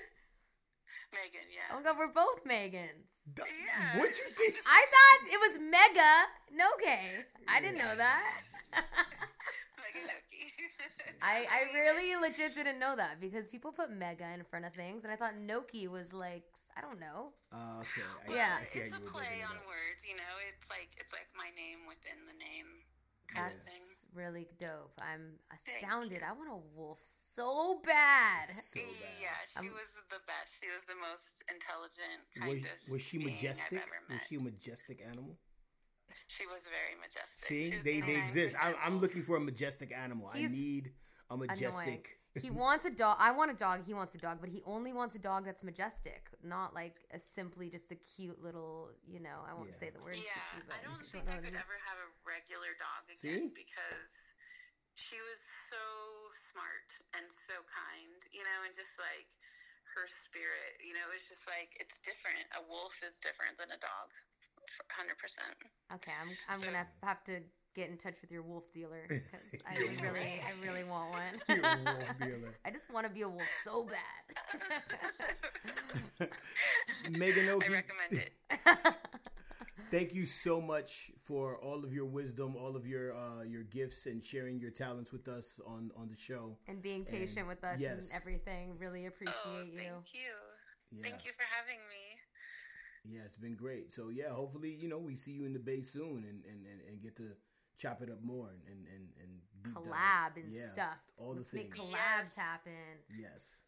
[1.14, 1.72] Megan, yeah.
[1.72, 3.12] Oh my god, we're both Megans.
[3.36, 4.00] D- Yeah.
[4.00, 4.56] What you think?
[4.66, 6.14] I thought it was Mega
[6.56, 6.98] Noge.
[7.48, 8.32] I didn't know that.
[9.84, 10.37] Meganoke.
[11.22, 15.04] I, I really legit didn't know that because people put mega in front of things,
[15.04, 16.44] and I thought Noki was like
[16.78, 17.34] I don't know.
[17.54, 18.02] Uh, okay.
[18.30, 18.58] I, Yeah.
[18.62, 19.66] I see how it's you a play on up.
[19.68, 20.34] words, you know.
[20.50, 22.68] It's like it's like my name within the name
[23.34, 23.84] kind of That's thing.
[24.16, 24.94] really dope.
[25.02, 26.22] I'm astounded.
[26.24, 28.48] I want a wolf so bad.
[28.50, 29.22] So bad.
[29.22, 30.62] Yeah, she I'm- was the best.
[30.62, 33.80] She was the most intelligent, Was, kindest was she being majestic?
[33.80, 35.36] I've ever Was she a majestic animal?
[36.28, 37.44] She was very majestic.
[37.44, 38.56] See, She they, they exist.
[38.62, 40.30] I, I'm looking for a majestic animal.
[40.34, 40.92] I need
[41.30, 42.20] a majestic.
[42.42, 43.18] He wants a dog.
[43.20, 43.86] I want a dog.
[43.86, 47.20] He wants a dog, but he only wants a dog that's majestic, not like a
[47.20, 48.92] simply just a cute little.
[49.08, 49.74] You know, I won't Yeah.
[49.74, 50.16] say the word.
[50.16, 50.22] Yeah,
[50.54, 51.64] cheeky, but I don't you think know I what could mean.
[51.66, 53.30] ever have a regular dog See?
[53.30, 54.34] again because
[54.96, 55.40] she was
[55.70, 55.84] so
[56.54, 59.30] smart and so kind, you know, and just like
[59.98, 62.46] her spirit, you know, it's just like it's different.
[62.58, 64.10] A wolf is different than a dog,
[64.92, 65.56] hundred percent.
[65.96, 67.42] Okay, I'm I'm gonna have to
[67.76, 71.40] get in touch with your wolf dealer because I really I really want one.
[71.50, 71.62] You're
[71.96, 72.56] wolf dealer.
[72.66, 74.24] I just want to be a wolf so bad.
[77.12, 78.32] Megan I recommend it.
[79.92, 84.06] thank you so much for all of your wisdom, all of your uh, your gifts,
[84.06, 86.58] and sharing your talents with us on on the show.
[86.68, 88.12] and being patient with us yes.
[88.12, 88.78] and everything.
[88.80, 89.78] Really appreciate Oh, you.
[89.80, 90.34] thank you.
[90.92, 92.07] Yeah, Thank you for having me.
[93.08, 93.92] Yeah, it's been great.
[93.92, 96.80] So yeah, hopefully you know we see you in the bay soon and and, and,
[96.90, 97.24] and get to
[97.78, 99.32] chop it up more and and and, and
[99.64, 99.84] deep dive.
[99.84, 100.98] Collab and Yeah, stuff.
[101.18, 101.78] all the Let's make things.
[101.92, 102.36] collabs Yes.
[102.36, 102.84] happen.
[103.18, 103.64] Yes.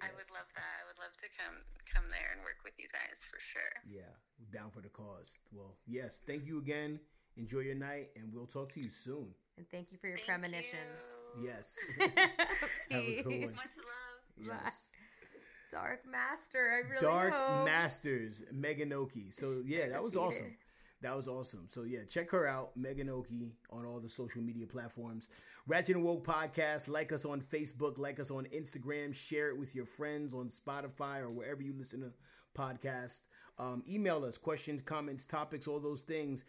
[0.00, 0.72] I would love that.
[0.80, 1.56] I would love to come
[1.92, 3.74] come there and work with you guys for sure.
[3.86, 4.14] Yeah,
[4.52, 5.38] down for the cause.
[5.52, 7.00] Well, yes, thank you again.
[7.36, 9.34] Enjoy your night, and we'll talk to you soon.
[9.56, 11.02] And thank you for your Thank premonitions.
[11.36, 11.46] you.
[11.46, 11.76] Yes.
[11.98, 13.54] Have a good one.
[13.54, 14.46] Much love.
[14.62, 14.92] yes.
[15.70, 16.58] Dark Master.
[16.58, 17.66] I really Dark hope.
[17.66, 19.32] Masters, Meganoke.
[19.32, 20.56] So yeah, that was awesome.
[21.00, 21.66] That was awesome.
[21.68, 25.28] So yeah, check her out, Meganoke, on all the social media platforms.
[25.68, 26.88] Ratchet and Woke Podcast.
[26.88, 31.20] Like us on Facebook, like us on Instagram, share it with your friends on Spotify
[31.20, 32.12] or wherever you listen to
[32.60, 33.28] podcasts.
[33.60, 36.44] Um, email us questions, comments, topics, all those things.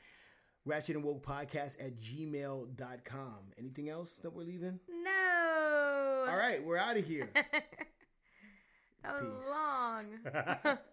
[0.66, 3.40] Ratchet and Woke Podcast at gmail.com.
[3.58, 4.80] Anything else that we're leaving?
[5.04, 6.26] No.
[6.30, 7.30] All right, we're out of here.
[9.04, 10.66] That was Peace.
[10.66, 10.78] long.